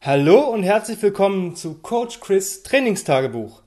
Hallo 0.00 0.38
und 0.42 0.62
herzlich 0.62 1.02
willkommen 1.02 1.56
zu 1.56 1.74
Coach 1.74 2.20
Chris 2.20 2.62
Trainingstagebuch, 2.62 3.62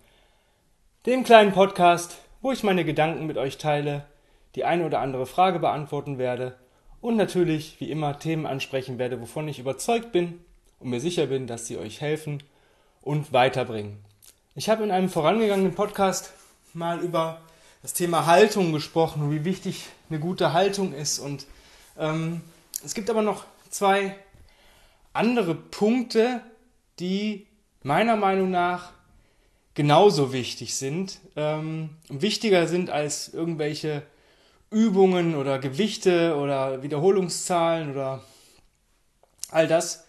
dem 1.06 1.26
kleinen 1.26 1.52
Podcast, 1.52 2.20
wo 2.42 2.54
ich 2.54 2.64
meine 2.64 2.86
Gedanken 2.86 3.28
mit 3.28 3.38
euch 3.38 3.58
teile, 3.58 4.06
die 4.56 4.64
eine 4.64 4.86
oder 4.86 5.02
andere 5.02 5.26
Frage 5.26 5.60
beantworten 5.60 6.18
werde 6.18 6.56
und 7.02 7.18
natürlich 7.18 7.82
wie 7.82 7.92
immer 7.92 8.18
Themen 8.18 8.46
ansprechen 8.46 8.98
werde, 8.98 9.20
wovon 9.20 9.50
ich 9.50 9.60
überzeugt 9.60 10.14
bin 10.14 10.40
und 10.80 10.90
mir 10.90 11.02
sicher 11.02 11.26
bin, 11.26 11.48
dass 11.48 11.68
sie 11.68 11.78
euch 11.78 12.00
helfen 12.00 12.42
und 13.02 13.34
weiterbringen. 13.34 13.98
Ich 14.56 14.70
habe 14.70 14.86
in 14.86 14.92
einem 14.92 15.10
vorangegangenen 15.10 15.76
Podcast 15.76 16.32
mal 16.74 17.02
über 17.02 17.42
das 17.82 17.94
Thema 17.94 18.26
Haltung 18.26 18.72
gesprochen, 18.72 19.32
wie 19.32 19.44
wichtig 19.44 19.90
eine 20.10 20.22
gute 20.22 20.54
Haltung 20.54 20.94
ist 20.94 21.20
und 21.20 21.46
ähm, 22.00 22.40
es 22.86 22.94
gibt 22.94 23.10
aber 23.10 23.22
noch 23.22 23.44
zwei 23.70 24.16
andere 25.14 25.56
Punkte, 25.56 26.42
die 27.00 27.48
meiner 27.84 28.16
Meinung 28.16 28.52
nach 28.52 28.92
genauso 29.74 30.34
wichtig 30.34 30.76
sind, 30.76 31.20
ähm, 31.36 31.92
wichtiger 32.10 32.68
sind 32.68 32.90
als 32.90 33.34
irgendwelche 33.34 34.04
Übungen 34.70 35.36
oder 35.36 35.60
Gewichte 35.60 36.36
oder 36.36 36.84
Wiederholungszahlen 36.84 37.92
oder 37.92 38.24
all 39.50 39.68
das. 39.68 40.06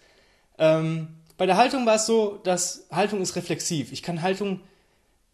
Ähm, 0.58 1.08
bei 1.36 1.46
der 1.46 1.56
Haltung 1.56 1.86
war 1.86 1.96
es 1.96 2.06
so, 2.06 2.40
dass 2.44 2.86
Haltung 2.90 3.20
ist 3.20 3.34
reflexiv. 3.34 3.92
Ich 3.92 4.02
kann 4.02 4.22
Haltung 4.22 4.60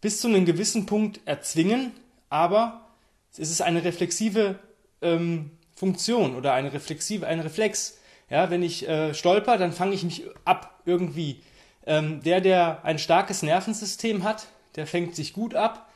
bis 0.01 0.21
zu 0.21 0.27
einem 0.27 0.45
gewissen 0.45 0.85
Punkt 0.85 1.19
erzwingen, 1.25 1.91
aber 2.29 2.87
es 3.31 3.49
ist 3.49 3.61
eine 3.61 3.83
reflexive 3.83 4.57
ähm, 5.01 5.51
Funktion 5.75 6.35
oder 6.35 6.53
eine 6.53 6.73
reflexive, 6.73 7.27
ein 7.27 7.39
Reflex. 7.39 7.98
Ja, 8.29 8.49
wenn 8.49 8.61
ich 8.61 8.87
äh, 8.87 9.13
stolper, 9.13 9.57
dann 9.57 9.71
fange 9.71 9.95
ich 9.95 10.03
mich 10.03 10.23
ab 10.45 10.81
irgendwie. 10.85 11.41
Ähm, 11.85 12.21
der, 12.21 12.41
der 12.41 12.83
ein 12.85 12.99
starkes 12.99 13.41
Nervensystem 13.41 14.23
hat, 14.23 14.47
der 14.75 14.85
fängt 14.85 15.15
sich 15.15 15.33
gut 15.33 15.55
ab. 15.55 15.89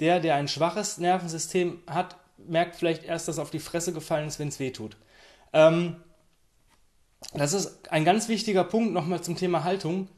Der, 0.00 0.20
der 0.20 0.36
ein 0.36 0.48
schwaches 0.48 0.98
Nervensystem 0.98 1.80
hat, 1.86 2.16
merkt 2.38 2.76
vielleicht 2.76 3.04
erst, 3.04 3.28
dass 3.28 3.38
auf 3.38 3.50
die 3.50 3.58
Fresse 3.58 3.92
gefallen 3.92 4.28
ist, 4.28 4.38
wenn 4.38 4.48
es 4.48 4.58
weh 4.58 4.70
tut. 4.70 4.96
Ähm, 5.52 5.96
das 7.34 7.52
ist 7.52 7.90
ein 7.90 8.04
ganz 8.04 8.28
wichtiger 8.28 8.64
Punkt 8.64 8.92
nochmal 8.92 9.22
zum 9.22 9.36
Thema 9.36 9.64
Haltung. 9.64 10.08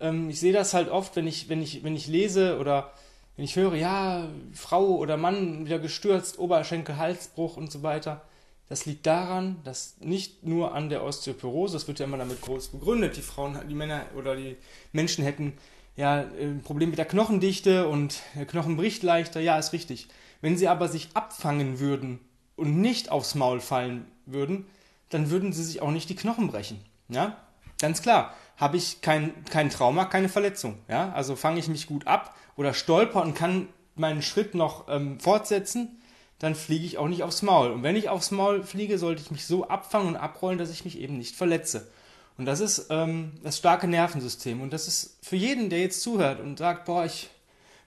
Ähm, 0.00 0.30
ich 0.30 0.40
sehe 0.40 0.52
das 0.52 0.74
halt 0.74 0.88
oft, 0.88 1.16
wenn 1.16 1.26
ich, 1.26 1.48
wenn, 1.48 1.62
ich, 1.62 1.84
wenn 1.84 1.96
ich 1.96 2.06
lese 2.06 2.58
oder 2.58 2.92
wenn 3.36 3.44
ich 3.44 3.56
höre, 3.56 3.74
ja, 3.74 4.28
Frau 4.52 4.96
oder 4.96 5.16
Mann 5.16 5.66
wieder 5.66 5.78
gestürzt, 5.78 6.38
Oberschenkel, 6.38 6.96
Halsbruch 6.96 7.56
und 7.56 7.72
so 7.72 7.82
weiter. 7.82 8.22
Das 8.68 8.86
liegt 8.86 9.06
daran, 9.06 9.56
dass 9.64 9.96
nicht 10.00 10.44
nur 10.44 10.74
an 10.74 10.88
der 10.88 11.04
Osteoporose, 11.04 11.74
das 11.74 11.86
wird 11.86 11.98
ja 11.98 12.06
immer 12.06 12.16
damit 12.16 12.40
groß 12.40 12.68
begründet, 12.68 13.16
die 13.16 13.22
Frauen, 13.22 13.58
die 13.68 13.74
Männer 13.74 14.06
oder 14.16 14.36
die 14.36 14.56
Menschen 14.92 15.22
hätten 15.22 15.52
ja 15.96 16.24
ein 16.40 16.62
Problem 16.62 16.90
mit 16.90 16.98
der 16.98 17.04
Knochendichte 17.04 17.88
und 17.88 18.20
der 18.34 18.46
Knochen 18.46 18.76
bricht 18.76 19.02
leichter, 19.02 19.40
ja, 19.40 19.58
ist 19.58 19.72
richtig. 19.72 20.08
Wenn 20.40 20.56
sie 20.56 20.68
aber 20.68 20.88
sich 20.88 21.10
abfangen 21.14 21.78
würden 21.78 22.20
und 22.56 22.80
nicht 22.80 23.10
aufs 23.10 23.34
Maul 23.34 23.60
fallen 23.60 24.06
würden, 24.26 24.66
dann 25.10 25.30
würden 25.30 25.52
sie 25.52 25.62
sich 25.62 25.82
auch 25.82 25.90
nicht 25.90 26.08
die 26.08 26.16
Knochen 26.16 26.48
brechen. 26.48 26.80
Ja, 27.08 27.36
ganz 27.80 28.02
klar. 28.02 28.34
Habe 28.56 28.76
ich 28.76 29.00
kein, 29.00 29.44
kein 29.46 29.68
Trauma, 29.68 30.04
keine 30.04 30.28
Verletzung. 30.28 30.78
Ja, 30.88 31.12
also 31.12 31.36
fange 31.36 31.58
ich 31.58 31.68
mich 31.68 31.86
gut 31.86 32.06
ab 32.06 32.34
oder 32.56 32.72
stolper 32.72 33.22
und 33.22 33.34
kann 33.34 33.68
meinen 33.96 34.22
Schritt 34.22 34.54
noch 34.54 34.88
ähm, 34.88 35.20
fortsetzen, 35.20 36.00
dann 36.44 36.54
fliege 36.54 36.84
ich 36.84 36.98
auch 36.98 37.08
nicht 37.08 37.22
aufs 37.22 37.40
Maul. 37.40 37.70
Und 37.70 37.82
wenn 37.82 37.96
ich 37.96 38.10
aufs 38.10 38.30
Maul 38.30 38.62
fliege, 38.62 38.98
sollte 38.98 39.22
ich 39.22 39.30
mich 39.30 39.46
so 39.46 39.66
abfangen 39.66 40.08
und 40.08 40.16
abrollen, 40.16 40.58
dass 40.58 40.70
ich 40.70 40.84
mich 40.84 40.98
eben 40.98 41.16
nicht 41.16 41.34
verletze. 41.34 41.88
Und 42.36 42.44
das 42.44 42.60
ist 42.60 42.88
ähm, 42.90 43.32
das 43.42 43.56
starke 43.56 43.88
Nervensystem. 43.88 44.60
Und 44.60 44.72
das 44.72 44.86
ist 44.86 45.18
für 45.22 45.36
jeden, 45.36 45.70
der 45.70 45.80
jetzt 45.80 46.02
zuhört 46.02 46.40
und 46.40 46.58
sagt, 46.58 46.84
boah, 46.84 47.06
ich 47.06 47.30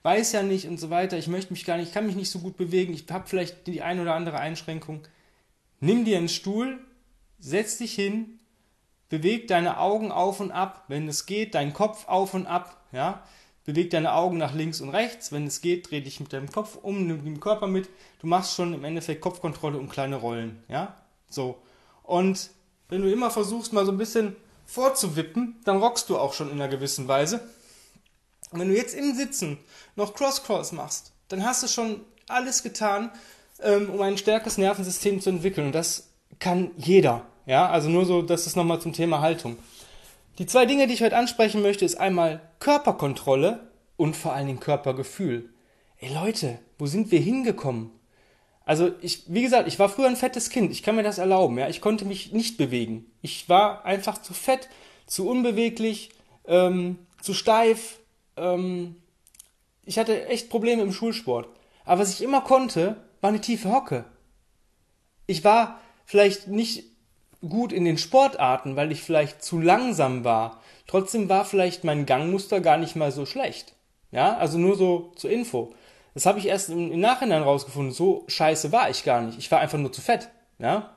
weiß 0.01 0.31
ja 0.31 0.41
nicht 0.41 0.67
und 0.67 0.79
so 0.79 0.89
weiter, 0.89 1.19
ich 1.19 1.27
möchte 1.27 1.53
mich 1.53 1.65
gar 1.65 1.77
nicht, 1.77 1.89
ich 1.89 1.93
kann 1.93 2.07
mich 2.07 2.15
nicht 2.15 2.31
so 2.31 2.39
gut 2.39 2.57
bewegen, 2.57 2.93
ich 2.93 3.05
habe 3.11 3.27
vielleicht 3.27 3.67
die 3.67 3.83
ein 3.83 3.99
oder 3.99 4.15
andere 4.15 4.39
Einschränkung. 4.39 5.01
Nimm 5.79 6.03
dir 6.03 6.17
einen 6.17 6.29
Stuhl, 6.29 6.79
setz 7.37 7.77
dich 7.77 7.93
hin, 7.93 8.39
beweg 9.09 9.47
deine 9.47 9.79
Augen 9.79 10.11
auf 10.11 10.39
und 10.39 10.51
ab, 10.51 10.85
wenn 10.87 11.07
es 11.07 11.27
geht, 11.27 11.53
deinen 11.53 11.73
Kopf 11.73 12.07
auf 12.07 12.33
und 12.33 12.47
ab, 12.47 12.87
ja. 12.91 13.23
Beweg 13.67 13.89
deine 13.89 14.13
Augen 14.13 14.37
nach 14.37 14.53
links 14.53 14.79
und 14.79 14.91
rechts. 14.91 15.33
Wenn 15.33 15.45
es 15.45 15.59
geht, 15.59 15.91
dreh 15.91 15.99
dich 15.99 16.21
mit 16.21 16.31
deinem 16.31 16.49
Kopf 16.49 16.77
um, 16.81 17.05
nimm 17.05 17.25
den 17.25 17.41
Körper 17.41 17.67
mit. 17.67 17.89
Du 18.21 18.27
machst 18.27 18.55
schon 18.55 18.73
im 18.73 18.85
Endeffekt 18.85 19.19
Kopfkontrolle 19.19 19.77
und 19.77 19.89
kleine 19.89 20.15
Rollen. 20.15 20.63
Ja? 20.69 20.95
So. 21.29 21.57
Und 22.03 22.49
wenn 22.87 23.01
du 23.01 23.11
immer 23.11 23.29
versuchst, 23.29 23.73
mal 23.73 23.85
so 23.85 23.91
ein 23.91 23.97
bisschen 23.97 24.37
vorzuwippen, 24.65 25.57
dann 25.65 25.79
rockst 25.79 26.09
du 26.09 26.17
auch 26.17 26.33
schon 26.33 26.49
in 26.49 26.53
einer 26.53 26.69
gewissen 26.69 27.09
Weise. 27.09 27.41
Und 28.51 28.61
wenn 28.61 28.69
du 28.69 28.73
jetzt 28.73 28.95
im 28.95 29.13
Sitzen 29.13 29.57
noch 29.97 30.13
Cross-Cross 30.13 30.71
machst, 30.71 31.11
dann 31.27 31.43
hast 31.45 31.61
du 31.61 31.67
schon 31.67 32.05
alles 32.29 32.63
getan, 32.63 33.11
ähm, 33.61 33.89
um 33.89 33.99
ein 34.01 34.17
stärkeres 34.17 34.57
Nervensystem 34.57 35.19
zu 35.19 35.29
entwickeln. 35.29 35.67
Und 35.67 35.75
das 35.75 36.07
kann 36.39 36.71
jeder. 36.77 37.25
Ja, 37.45 37.69
also 37.69 37.89
nur 37.89 38.05
so, 38.05 38.21
das 38.21 38.47
ist 38.47 38.55
nochmal 38.55 38.79
zum 38.79 38.93
Thema 38.93 39.19
Haltung. 39.19 39.57
Die 40.37 40.45
zwei 40.45 40.65
Dinge, 40.65 40.87
die 40.87 40.93
ich 40.93 41.01
heute 41.01 41.17
ansprechen 41.17 41.61
möchte, 41.61 41.83
ist 41.83 41.95
einmal 41.95 42.39
Körperkontrolle 42.59 43.71
und 43.97 44.15
vor 44.15 44.33
allen 44.33 44.47
Dingen 44.47 44.59
Körpergefühl. 44.59 45.49
Ey 45.99 46.13
Leute, 46.13 46.59
wo 46.77 46.85
sind 46.85 47.11
wir 47.11 47.19
hingekommen? 47.19 47.91
Also 48.65 48.91
ich, 49.01 49.23
wie 49.27 49.41
gesagt, 49.41 49.67
ich 49.67 49.79
war 49.79 49.87
früher 49.87 50.07
ein 50.07 50.17
fettes 50.17 50.49
Kind. 50.49 50.71
Ich 50.71 50.83
kann 50.83 50.95
mir 50.97 51.03
das 51.03 51.19
erlauben. 51.19 51.57
Ja, 51.57 51.69
ich 51.69 51.79
konnte 51.79 52.03
mich 52.03 52.33
nicht 52.33 52.57
bewegen. 52.57 53.09
Ich 53.21 53.47
war 53.47 53.85
einfach 53.85 54.21
zu 54.21 54.33
fett, 54.33 54.67
zu 55.05 55.27
unbeweglich, 55.27 56.11
ähm, 56.45 56.99
zu 57.21 57.33
steif. 57.33 57.99
Ähm, 58.35 58.97
ich 59.85 59.97
hatte 59.97 60.27
echt 60.27 60.49
Probleme 60.49 60.81
im 60.81 60.91
Schulsport. 60.91 61.47
Aber 61.85 62.01
was 62.01 62.11
ich 62.11 62.21
immer 62.21 62.41
konnte, 62.41 62.97
war 63.21 63.29
eine 63.29 63.39
tiefe 63.39 63.71
Hocke. 63.71 64.03
Ich 65.27 65.45
war 65.45 65.79
vielleicht 66.05 66.49
nicht 66.49 66.83
gut 67.47 67.71
in 67.71 67.85
den 67.85 67.97
Sportarten, 67.97 68.75
weil 68.75 68.91
ich 68.91 69.01
vielleicht 69.01 69.43
zu 69.43 69.59
langsam 69.59 70.23
war. 70.23 70.61
Trotzdem 70.87 71.29
war 71.29 71.45
vielleicht 71.45 71.83
mein 71.83 72.05
Gangmuster 72.05 72.61
gar 72.61 72.77
nicht 72.77 72.95
mal 72.95 73.11
so 73.11 73.25
schlecht. 73.25 73.75
Ja, 74.11 74.37
also 74.37 74.57
nur 74.57 74.75
so 74.75 75.11
zur 75.15 75.29
Info. 75.29 75.73
Das 76.13 76.25
habe 76.25 76.39
ich 76.39 76.47
erst 76.47 76.69
im, 76.69 76.99
Nachhinein 76.99 77.43
rausgefunden. 77.43 77.93
So 77.93 78.23
scheiße 78.27 78.71
war 78.71 78.89
ich 78.89 79.03
gar 79.03 79.21
nicht. 79.21 79.37
Ich 79.37 79.51
war 79.51 79.59
einfach 79.59 79.77
nur 79.77 79.91
zu 79.91 80.01
fett. 80.01 80.29
Ja. 80.59 80.95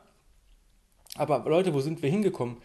Aber 1.16 1.44
Leute, 1.48 1.74
wo 1.74 1.80
sind 1.80 2.02
wir 2.02 2.10
hingekommen? 2.10 2.56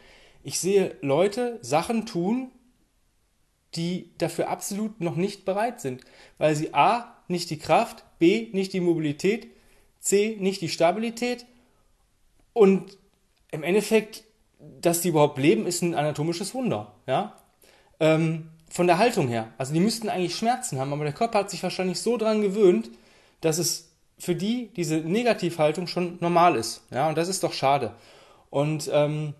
Ich 0.43 0.59
sehe 0.59 0.95
Leute 1.01 1.57
Sachen 1.61 2.05
tun, 2.05 2.51
die 3.75 4.11
dafür 4.19 4.49
absolut 4.49 5.01
noch 5.01 5.15
nicht 5.15 5.43
bereit 5.43 5.81
sind, 5.81 6.03
weil 6.37 6.55
sie 6.55 6.73
a 6.73 7.15
nicht 7.27 7.49
die 7.49 7.59
Kraft, 7.59 8.05
b 8.19 8.49
nicht 8.53 8.71
die 8.71 8.79
Mobilität, 8.79 9.47
c 9.99 10.37
nicht 10.39 10.61
die 10.61 10.69
Stabilität 10.69 11.45
und 12.53 12.97
im 13.55 13.63
Endeffekt, 13.63 14.23
dass 14.59 15.01
die 15.01 15.09
überhaupt 15.09 15.37
leben, 15.37 15.65
ist 15.65 15.81
ein 15.81 15.95
anatomisches 15.95 16.53
Wunder. 16.53 16.93
Ja? 17.07 17.37
Ähm, 17.99 18.49
von 18.69 18.87
der 18.87 18.97
Haltung 18.97 19.27
her. 19.27 19.53
Also 19.57 19.73
die 19.73 19.79
müssten 19.79 20.09
eigentlich 20.09 20.35
Schmerzen 20.35 20.79
haben, 20.79 20.93
aber 20.93 21.03
der 21.03 21.13
Körper 21.13 21.39
hat 21.39 21.49
sich 21.49 21.63
wahrscheinlich 21.63 21.99
so 21.99 22.17
dran 22.17 22.41
gewöhnt, 22.41 22.89
dass 23.41 23.57
es 23.57 23.91
für 24.17 24.35
die 24.35 24.69
diese 24.75 24.97
Negativhaltung 24.97 25.87
schon 25.87 26.17
normal 26.19 26.55
ist. 26.55 26.83
Ja, 26.91 27.09
und 27.09 27.17
das 27.17 27.27
ist 27.27 27.43
doch 27.43 27.53
schade. 27.53 27.95
Und 28.49 28.89
ähm, 28.93 29.33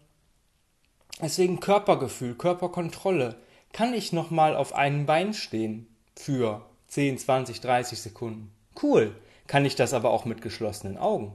deswegen 1.22 1.60
Körpergefühl, 1.60 2.36
Körperkontrolle. 2.36 3.36
Kann 3.74 3.94
ich 3.94 4.14
nochmal 4.14 4.56
auf 4.56 4.74
einem 4.74 5.06
Bein 5.06 5.34
stehen 5.34 5.88
für 6.16 6.66
10, 6.88 7.18
20, 7.18 7.60
30 7.60 8.00
Sekunden? 8.00 8.52
Cool. 8.82 9.16
Kann 9.48 9.66
ich 9.66 9.76
das 9.76 9.94
aber 9.94 10.12
auch 10.12 10.26
mit 10.26 10.42
geschlossenen 10.42 10.98
Augen? 10.98 11.34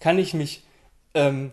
Kann 0.00 0.18
ich 0.18 0.34
mich 0.34 0.64
ähm, 1.14 1.52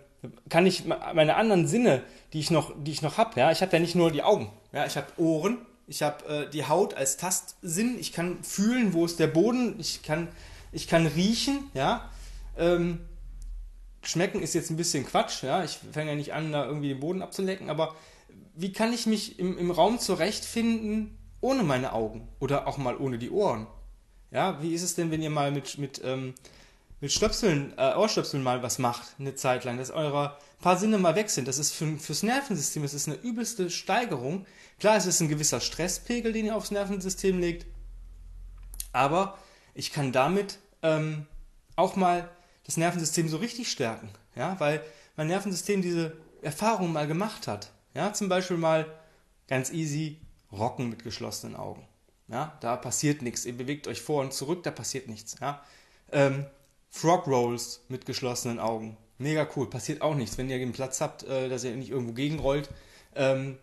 kann 0.50 0.66
ich 0.66 0.86
meine 0.86 1.36
anderen 1.36 1.68
Sinne, 1.68 2.04
die 2.34 2.40
ich 2.40 2.52
noch, 2.52 2.74
die 2.78 2.92
ich 2.92 3.02
noch 3.02 3.18
habe, 3.18 3.40
ja, 3.40 3.52
ich 3.52 3.62
habe 3.62 3.74
ja 3.74 3.80
nicht 3.80 3.96
nur 3.96 4.12
die 4.12 4.24
Augen, 4.24 4.52
ja, 4.74 4.86
ich 4.86 4.98
habe 4.98 5.08
Ohren, 5.18 5.60
ich 5.88 6.02
habe 6.02 6.26
äh, 6.26 6.50
die 6.50 6.66
Haut 6.66 6.94
als 6.96 7.18
Tastsinn, 7.18 7.98
ich 8.00 8.12
kann 8.14 8.44
fühlen, 8.44 8.94
wo 8.94 9.06
ist 9.06 9.20
der 9.20 9.28
Boden, 9.28 9.76
ich 9.80 10.04
kann, 10.04 10.28
ich 10.72 10.88
kann 10.88 11.08
riechen, 11.08 11.70
ja. 11.74 12.10
Ähm, 12.58 13.00
schmecken 14.02 14.42
ist 14.42 14.54
jetzt 14.54 14.70
ein 14.70 14.78
bisschen 14.78 15.06
Quatsch, 15.06 15.44
ja. 15.44 15.64
Ich 15.64 15.80
fange 15.92 16.12
ja 16.12 16.16
nicht 16.16 16.34
an, 16.34 16.52
da 16.52 16.66
irgendwie 16.66 16.90
den 16.90 17.00
Boden 17.00 17.22
abzulecken, 17.22 17.70
aber 17.70 17.96
wie 18.56 18.74
kann 18.74 18.92
ich 18.92 19.06
mich 19.06 19.40
im, 19.40 19.58
im 19.58 19.72
Raum 19.72 20.00
zurechtfinden 20.00 21.18
ohne 21.42 21.64
meine 21.64 21.94
Augen 21.94 22.28
oder 22.40 22.68
auch 22.68 22.78
mal 22.78 22.98
ohne 22.98 23.18
die 23.18 23.30
Ohren? 23.30 23.68
Ja, 24.32 24.62
wie 24.62 24.74
ist 24.74 24.84
es 24.84 24.96
denn, 24.96 25.12
wenn 25.12 25.22
ihr 25.22 25.30
mal 25.30 25.52
mit, 25.52 25.78
mit 25.78 26.02
ähm, 26.04 26.34
mit 27.00 27.12
Stöpseln, 27.12 27.74
äh, 27.78 27.96
Ohrstöpseln 27.96 28.44
mal 28.44 28.64
was 28.64 28.80
macht, 28.80 29.16
eine 29.20 29.36
Zeit 29.36 29.64
lang, 29.64 29.78
dass 29.78 29.92
eure 29.92 30.38
paar 30.60 30.78
Sinne 30.78 30.98
mal 30.98 31.16
weg 31.16 31.30
sind. 31.30 31.48
Das 31.48 31.60
ist 31.60 31.72
für, 31.74 31.98
fürs 31.98 32.24
Nervensystem, 32.24 32.82
das 32.82 32.94
ist 32.94 33.08
eine 33.08 33.18
übelste 33.18 33.70
Steigerung. 33.70 34.46
Klar, 34.80 34.98
es 34.98 35.06
ist 35.06 35.22
ein 35.22 35.30
gewisser 35.30 35.60
Stresspegel, 35.60 36.34
den 36.34 36.46
ihr 36.46 36.56
aufs 36.56 36.72
Nervensystem 36.72 37.40
legt, 37.40 37.66
aber 38.94 39.38
ich 39.74 39.92
kann 39.92 40.12
damit 40.12 40.58
ähm, 40.82 41.28
auch 41.76 41.96
mal 41.96 42.30
das 42.66 42.78
Nervensystem 42.78 43.30
so 43.30 43.38
richtig 43.38 43.72
stärken, 43.72 44.10
ja, 44.36 44.60
weil 44.60 44.84
mein 45.16 45.28
Nervensystem 45.28 45.82
diese 45.82 46.18
Erfahrung 46.42 46.94
mal 46.94 47.08
gemacht 47.08 47.48
hat, 47.48 47.72
Ja, 47.94 48.14
zum 48.14 48.30
Beispiel 48.30 48.58
mal 48.58 48.86
ganz 49.48 49.72
easy 49.72 50.20
rocken 50.52 50.90
mit 50.90 51.04
geschlossenen 51.04 51.56
Augen. 51.56 51.88
Ja, 52.28 52.58
da 52.60 52.76
passiert 52.76 53.22
nichts. 53.22 53.46
Ihr 53.46 53.58
bewegt 53.58 53.88
euch 53.88 54.02
vor 54.02 54.22
und 54.22 54.34
zurück, 54.34 54.64
da 54.64 54.72
passiert 54.72 55.08
nichts. 55.08 55.36
Ja. 55.40 55.64
Ähm, 56.12 56.46
Frog 56.90 57.28
Rolls 57.28 57.84
mit 57.90 58.06
geschlossenen 58.06 58.60
Augen. 58.60 58.98
Mega 59.18 59.48
cool. 59.56 59.70
Passiert 59.70 60.02
auch 60.02 60.16
nichts, 60.16 60.38
wenn 60.38 60.50
ihr 60.50 60.60
den 60.60 60.74
Platz 60.74 61.02
habt, 61.02 61.24
äh, 61.24 61.50
dass 61.50 61.64
ihr 61.64 61.76
nicht 61.76 61.90
irgendwo 61.90 62.14
gegenrollt. 62.14 62.70
Ähm, 63.16 63.58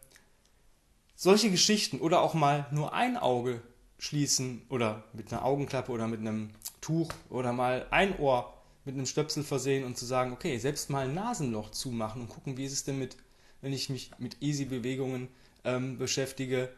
solche 1.14 1.50
Geschichten 1.50 2.00
oder 2.00 2.20
auch 2.20 2.34
mal 2.34 2.66
nur 2.70 2.92
ein 2.92 3.16
Auge 3.16 3.62
schließen 3.98 4.62
oder 4.68 5.04
mit 5.12 5.32
einer 5.32 5.44
Augenklappe 5.44 5.92
oder 5.92 6.08
mit 6.08 6.20
einem 6.20 6.50
Tuch 6.80 7.12
oder 7.30 7.52
mal 7.52 7.86
ein 7.90 8.18
Ohr 8.18 8.52
mit 8.84 8.94
einem 8.94 9.06
Stöpsel 9.06 9.42
versehen 9.42 9.84
und 9.84 9.96
zu 9.96 10.04
sagen, 10.04 10.32
okay, 10.32 10.58
selbst 10.58 10.90
mal 10.90 11.06
ein 11.06 11.14
Nasenloch 11.14 11.70
zumachen 11.70 12.22
und 12.22 12.28
gucken, 12.28 12.56
wie 12.56 12.64
ist 12.64 12.72
es 12.72 12.84
denn 12.84 12.98
mit, 12.98 13.16
wenn 13.62 13.72
ich 13.72 13.88
mich 13.88 14.10
mit 14.18 14.42
Easy-Bewegungen 14.42 15.28
ähm, 15.64 15.96
beschäftige, 15.96 16.68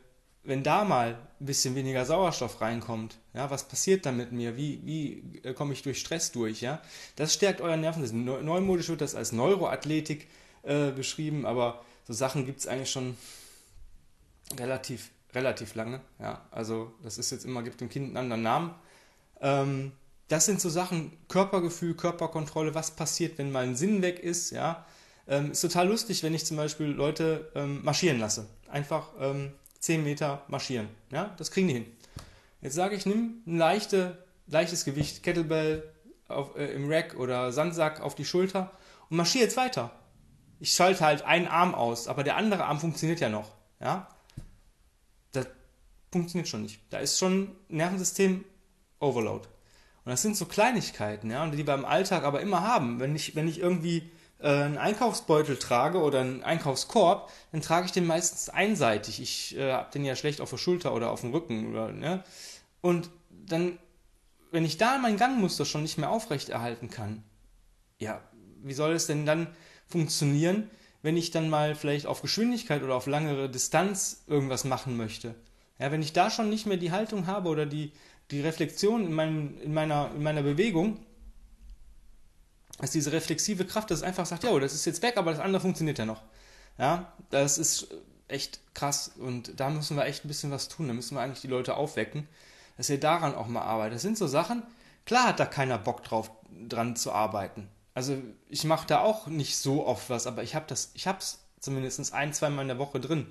wenn 0.46 0.62
da 0.62 0.84
mal 0.84 1.18
ein 1.40 1.46
bisschen 1.46 1.74
weniger 1.74 2.04
Sauerstoff 2.04 2.60
reinkommt, 2.60 3.18
ja, 3.34 3.50
was 3.50 3.68
passiert 3.68 4.06
dann 4.06 4.16
mit 4.16 4.32
mir? 4.32 4.56
Wie, 4.56 4.80
wie 4.84 5.40
äh, 5.42 5.52
komme 5.52 5.72
ich 5.72 5.82
durch 5.82 5.98
Stress 5.98 6.32
durch? 6.32 6.60
Ja? 6.60 6.80
Das 7.16 7.34
stärkt 7.34 7.60
euer 7.60 7.76
Nervensystem. 7.76 8.24
Neumodisch 8.24 8.88
wird 8.88 9.00
das 9.00 9.14
als 9.14 9.32
Neuroathletik 9.32 10.28
äh, 10.62 10.90
beschrieben, 10.90 11.46
aber 11.46 11.84
so 12.04 12.12
Sachen 12.12 12.46
gibt 12.46 12.60
es 12.60 12.66
eigentlich 12.66 12.90
schon 12.90 13.16
relativ, 14.58 15.10
relativ 15.34 15.74
lange. 15.74 16.00
Ja? 16.18 16.46
Also 16.50 16.92
das 17.02 17.18
ist 17.18 17.30
jetzt 17.30 17.44
immer, 17.44 17.62
gibt 17.62 17.80
dem 17.80 17.88
Kind 17.88 18.06
einen 18.06 18.16
anderen 18.16 18.42
Namen. 18.42 18.74
Ähm, 19.40 19.92
das 20.28 20.46
sind 20.46 20.60
so 20.60 20.68
Sachen, 20.68 21.12
Körpergefühl, 21.28 21.94
Körperkontrolle, 21.94 22.74
was 22.74 22.90
passiert, 22.92 23.38
wenn 23.38 23.52
mal 23.52 23.64
ein 23.64 23.76
Sinn 23.76 24.02
weg 24.02 24.18
ist, 24.18 24.50
ja. 24.50 24.84
Ähm, 25.28 25.52
ist 25.52 25.60
total 25.60 25.88
lustig, 25.88 26.22
wenn 26.22 26.34
ich 26.34 26.46
zum 26.46 26.56
Beispiel 26.56 26.86
Leute 26.86 27.50
ähm, 27.54 27.84
marschieren 27.84 28.18
lasse. 28.18 28.46
Einfach 28.68 29.10
ähm, 29.20 29.52
10 29.86 30.04
Meter 30.04 30.42
marschieren. 30.48 30.88
Ja, 31.10 31.34
das 31.38 31.50
kriegen 31.50 31.68
die 31.68 31.74
hin. 31.74 31.86
Jetzt 32.60 32.74
sage 32.74 32.96
ich, 32.96 33.06
nimm 33.06 33.42
ein 33.46 33.56
leichte, 33.56 34.18
leichtes 34.48 34.84
Gewicht, 34.84 35.22
Kettlebell 35.22 35.92
auf, 36.28 36.56
äh, 36.56 36.72
im 36.72 36.90
Rack 36.90 37.14
oder 37.16 37.52
Sandsack 37.52 38.00
auf 38.00 38.14
die 38.14 38.24
Schulter 38.24 38.72
und 39.08 39.16
marschiere 39.16 39.44
jetzt 39.44 39.56
weiter. 39.56 39.92
Ich 40.58 40.72
schalte 40.72 41.04
halt 41.04 41.22
einen 41.22 41.46
Arm 41.46 41.74
aus, 41.74 42.08
aber 42.08 42.24
der 42.24 42.36
andere 42.36 42.64
Arm 42.64 42.80
funktioniert 42.80 43.20
ja 43.20 43.28
noch. 43.28 43.52
Ja, 43.80 44.08
das 45.32 45.46
funktioniert 46.10 46.48
schon 46.48 46.62
nicht. 46.62 46.80
Da 46.90 46.98
ist 46.98 47.18
schon 47.18 47.52
Nervensystem 47.68 48.44
Overload. 48.98 49.46
Und 50.04 50.10
das 50.10 50.22
sind 50.22 50.36
so 50.36 50.46
Kleinigkeiten, 50.46 51.30
ja, 51.30 51.46
die 51.46 51.66
wir 51.66 51.74
im 51.74 51.84
Alltag 51.84 52.24
aber 52.24 52.40
immer 52.40 52.62
haben. 52.62 52.98
Wenn 52.98 53.14
ich, 53.14 53.36
wenn 53.36 53.46
ich 53.46 53.60
irgendwie 53.60 54.10
einen 54.38 54.78
Einkaufsbeutel 54.78 55.56
trage 55.56 55.98
oder 55.98 56.20
einen 56.20 56.42
Einkaufskorb, 56.42 57.30
dann 57.52 57.62
trage 57.62 57.86
ich 57.86 57.92
den 57.92 58.06
meistens 58.06 58.48
einseitig. 58.48 59.20
Ich 59.20 59.56
äh, 59.56 59.72
habe 59.72 59.90
den 59.92 60.04
ja 60.04 60.14
schlecht 60.14 60.40
auf 60.40 60.50
der 60.50 60.58
Schulter 60.58 60.94
oder 60.94 61.10
auf 61.10 61.22
dem 61.22 61.30
Rücken. 61.30 61.70
Oder, 61.70 61.92
ne? 61.92 62.22
Und 62.82 63.10
dann, 63.30 63.78
wenn 64.50 64.64
ich 64.64 64.76
da 64.76 64.98
mein 64.98 65.16
Gangmuster 65.16 65.64
schon 65.64 65.82
nicht 65.82 65.98
mehr 65.98 66.10
aufrechterhalten 66.10 66.90
kann, 66.90 67.22
ja, 67.98 68.20
wie 68.62 68.74
soll 68.74 68.92
es 68.92 69.06
denn 69.06 69.24
dann 69.24 69.48
funktionieren, 69.86 70.70
wenn 71.02 71.16
ich 71.16 71.30
dann 71.30 71.48
mal 71.48 71.74
vielleicht 71.74 72.06
auf 72.06 72.20
Geschwindigkeit 72.20 72.82
oder 72.82 72.94
auf 72.94 73.06
langere 73.06 73.48
Distanz 73.48 74.24
irgendwas 74.26 74.64
machen 74.64 74.96
möchte? 74.96 75.34
Ja, 75.78 75.92
wenn 75.92 76.02
ich 76.02 76.12
da 76.12 76.30
schon 76.30 76.50
nicht 76.50 76.66
mehr 76.66 76.78
die 76.78 76.90
Haltung 76.90 77.26
habe 77.26 77.48
oder 77.48 77.64
die, 77.64 77.92
die 78.30 78.40
Reflexion 78.40 79.06
in, 79.06 79.12
meinem, 79.12 79.58
in, 79.60 79.72
meiner, 79.72 80.10
in 80.14 80.22
meiner 80.22 80.42
Bewegung, 80.42 80.98
ist 82.82 82.94
diese 82.94 83.12
reflexive 83.12 83.64
Kraft, 83.64 83.90
dass 83.90 83.98
es 83.98 84.04
einfach 84.04 84.26
sagt, 84.26 84.44
ja, 84.44 84.58
das 84.58 84.74
ist 84.74 84.84
jetzt 84.84 85.02
weg, 85.02 85.16
aber 85.16 85.30
das 85.30 85.40
andere 85.40 85.60
funktioniert 85.60 85.98
ja 85.98 86.04
noch. 86.04 86.22
Ja, 86.78 87.12
das 87.30 87.58
ist 87.58 87.88
echt 88.28 88.60
krass 88.74 89.12
und 89.18 89.58
da 89.58 89.70
müssen 89.70 89.96
wir 89.96 90.04
echt 90.04 90.24
ein 90.24 90.28
bisschen 90.28 90.50
was 90.50 90.68
tun. 90.68 90.88
Da 90.88 90.94
müssen 90.94 91.16
wir 91.16 91.22
eigentlich 91.22 91.40
die 91.40 91.46
Leute 91.46 91.76
aufwecken, 91.76 92.28
dass 92.76 92.90
ihr 92.90 93.00
daran 93.00 93.34
auch 93.34 93.46
mal 93.46 93.62
arbeitet. 93.62 93.96
Das 93.96 94.02
sind 94.02 94.18
so 94.18 94.26
Sachen, 94.26 94.62
klar 95.06 95.28
hat 95.28 95.40
da 95.40 95.46
keiner 95.46 95.78
Bock 95.78 96.02
drauf, 96.02 96.30
dran 96.68 96.96
zu 96.96 97.12
arbeiten. 97.12 97.68
Also 97.94 98.18
ich 98.48 98.64
mache 98.64 98.86
da 98.86 99.00
auch 99.00 99.26
nicht 99.26 99.56
so 99.56 99.86
oft 99.86 100.10
was, 100.10 100.26
aber 100.26 100.42
ich 100.42 100.54
habe 100.54 100.66
das, 100.68 100.90
ich 100.94 101.06
habe 101.06 101.18
es 101.18 101.38
zumindest 101.60 102.12
ein, 102.12 102.34
zwei 102.34 102.50
Mal 102.50 102.62
in 102.62 102.68
der 102.68 102.78
Woche 102.78 103.00
drin 103.00 103.26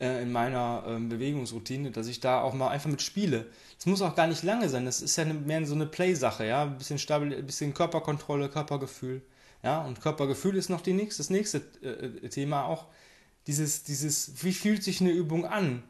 äh, 0.00 0.22
in 0.22 0.32
meiner 0.32 0.84
äh, 0.86 0.98
Bewegungsroutine, 0.98 1.90
dass 1.90 2.06
ich 2.06 2.20
da 2.20 2.40
auch 2.40 2.54
mal 2.54 2.68
einfach 2.68 2.90
mit 2.90 3.02
spiele. 3.02 3.46
Es 3.78 3.86
muss 3.86 4.02
auch 4.02 4.14
gar 4.14 4.26
nicht 4.26 4.42
lange 4.42 4.68
sein, 4.68 4.84
das 4.84 5.02
ist 5.02 5.16
ja 5.16 5.24
eine, 5.24 5.34
mehr 5.34 5.64
so 5.66 5.74
eine 5.74 5.86
Play-Sache, 5.86 6.46
ja, 6.46 6.62
ein 6.62 6.78
bisschen 6.78 6.98
stabil, 6.98 7.42
bisschen 7.42 7.74
Körperkontrolle, 7.74 8.48
Körpergefühl, 8.48 9.22
ja, 9.62 9.82
und 9.82 10.00
Körpergefühl 10.00 10.56
ist 10.56 10.70
noch 10.70 10.80
die 10.80 10.92
nächste, 10.92 11.22
das 11.22 11.30
nächste 11.30 11.58
äh, 11.82 12.28
Thema 12.28 12.64
auch, 12.64 12.86
dieses, 13.46 13.84
dieses, 13.84 14.44
wie 14.44 14.52
fühlt 14.52 14.82
sich 14.82 15.00
eine 15.00 15.10
Übung 15.10 15.44
an? 15.44 15.82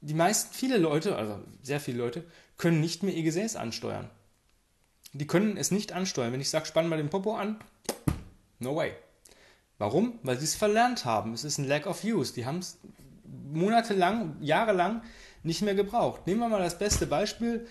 Die 0.00 0.14
meisten, 0.14 0.52
viele 0.52 0.76
Leute, 0.76 1.16
also 1.16 1.40
sehr 1.62 1.80
viele 1.80 1.98
Leute, 1.98 2.24
können 2.58 2.80
nicht 2.80 3.02
mehr 3.02 3.14
ihr 3.14 3.22
Gesäß 3.22 3.56
ansteuern. 3.56 4.10
Die 5.12 5.26
können 5.26 5.56
es 5.56 5.70
nicht 5.70 5.92
ansteuern. 5.92 6.32
Wenn 6.32 6.40
ich 6.40 6.50
sage, 6.50 6.66
spann 6.66 6.88
mal 6.88 6.96
den 6.96 7.08
Popo 7.08 7.36
an, 7.36 7.58
no 8.58 8.76
way. 8.76 8.92
Warum? 9.78 10.18
Weil 10.22 10.38
sie 10.38 10.44
es 10.44 10.54
verlernt 10.54 11.04
haben. 11.04 11.32
Es 11.32 11.44
ist 11.44 11.58
ein 11.58 11.66
Lack 11.66 11.86
of 11.86 12.04
Use. 12.04 12.34
Die 12.34 12.46
haben 12.46 12.58
es 12.58 12.78
monatelang, 13.52 14.36
jahrelang 14.40 15.02
nicht 15.42 15.62
mehr 15.62 15.74
gebraucht. 15.74 16.26
Nehmen 16.26 16.40
wir 16.40 16.48
mal 16.48 16.62
das 16.62 16.78
beste 16.78 17.06
Beispiel. 17.06 17.66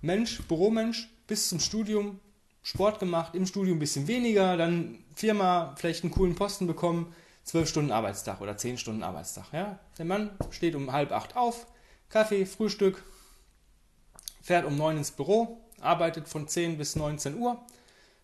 Mensch, 0.00 0.40
Büromensch, 0.42 1.08
bis 1.26 1.48
zum 1.48 1.60
Studium 1.60 2.20
Sport 2.62 2.98
gemacht, 2.98 3.34
im 3.34 3.46
Studium 3.46 3.76
ein 3.76 3.80
bisschen 3.80 4.06
weniger, 4.06 4.56
dann 4.56 5.02
Firma 5.14 5.74
vielleicht 5.76 6.04
einen 6.04 6.12
coolen 6.12 6.34
Posten 6.34 6.66
bekommen, 6.66 7.14
zwölf 7.44 7.68
Stunden 7.68 7.90
Arbeitstag 7.90 8.40
oder 8.40 8.56
zehn 8.56 8.76
Stunden 8.78 9.02
Arbeitstag. 9.02 9.46
Ja? 9.52 9.78
Der 9.98 10.04
Mann 10.04 10.30
steht 10.50 10.74
um 10.74 10.92
halb 10.92 11.12
acht 11.12 11.36
auf, 11.36 11.66
Kaffee, 12.10 12.44
Frühstück, 12.44 13.02
fährt 14.42 14.66
um 14.66 14.76
neun 14.76 14.98
ins 14.98 15.10
Büro, 15.10 15.60
arbeitet 15.80 16.28
von 16.28 16.48
10 16.48 16.76
bis 16.76 16.96
19 16.96 17.38
Uhr, 17.38 17.58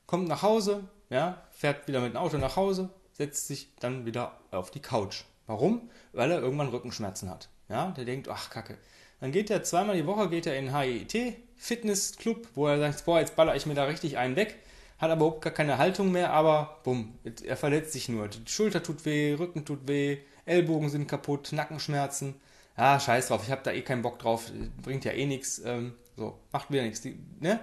kommt 0.06 0.28
nach 0.28 0.42
Hause, 0.42 0.84
ja, 1.08 1.42
fährt 1.50 1.88
wieder 1.88 2.00
mit 2.00 2.12
dem 2.12 2.18
Auto 2.18 2.36
nach 2.36 2.56
Hause, 2.56 2.90
setzt 3.12 3.46
sich 3.46 3.74
dann 3.80 4.04
wieder 4.04 4.38
auf 4.50 4.70
die 4.70 4.80
Couch. 4.80 5.24
Warum? 5.46 5.90
Weil 6.12 6.30
er 6.30 6.40
irgendwann 6.40 6.68
Rückenschmerzen 6.68 7.30
hat. 7.30 7.48
Ja, 7.68 7.90
der 7.92 8.04
denkt, 8.04 8.28
ach 8.28 8.50
Kacke. 8.50 8.78
Dann 9.20 9.32
geht 9.32 9.50
er 9.50 9.62
zweimal 9.62 9.96
die 9.96 10.06
Woche 10.06 10.28
geht 10.28 10.46
er 10.46 10.58
in 10.58 10.76
HIIT 10.76 11.36
Fitnessclub, 11.56 12.48
wo 12.54 12.66
er 12.68 12.78
sagt, 12.78 13.04
boah, 13.04 13.20
jetzt 13.20 13.34
baller 13.34 13.56
ich 13.56 13.66
mir 13.66 13.74
da 13.74 13.84
richtig 13.84 14.18
einen 14.18 14.36
weg, 14.36 14.56
hat 14.98 15.10
aber 15.10 15.24
überhaupt 15.24 15.42
gar 15.42 15.52
keine 15.52 15.78
Haltung 15.78 16.12
mehr, 16.12 16.32
aber 16.32 16.80
bumm, 16.84 17.14
er 17.44 17.56
verletzt 17.56 17.92
sich 17.92 18.08
nur. 18.08 18.28
Die 18.28 18.40
Schulter 18.46 18.82
tut 18.82 19.04
weh, 19.06 19.34
Rücken 19.34 19.64
tut 19.64 19.88
weh, 19.88 20.18
Ellbogen 20.44 20.90
sind 20.90 21.08
kaputt, 21.08 21.52
Nackenschmerzen. 21.52 22.34
Ah, 22.76 23.00
scheiß 23.00 23.28
drauf, 23.28 23.42
ich 23.44 23.50
habe 23.50 23.62
da 23.64 23.72
eh 23.72 23.80
keinen 23.80 24.02
Bock 24.02 24.18
drauf, 24.18 24.52
bringt 24.82 25.06
ja 25.06 25.12
eh 25.12 25.24
nichts, 25.24 25.62
ähm, 25.64 25.94
so, 26.16 26.38
macht 26.52 26.70
wieder 26.70 26.82
nichts. 26.82 27.02
Ne? 27.40 27.60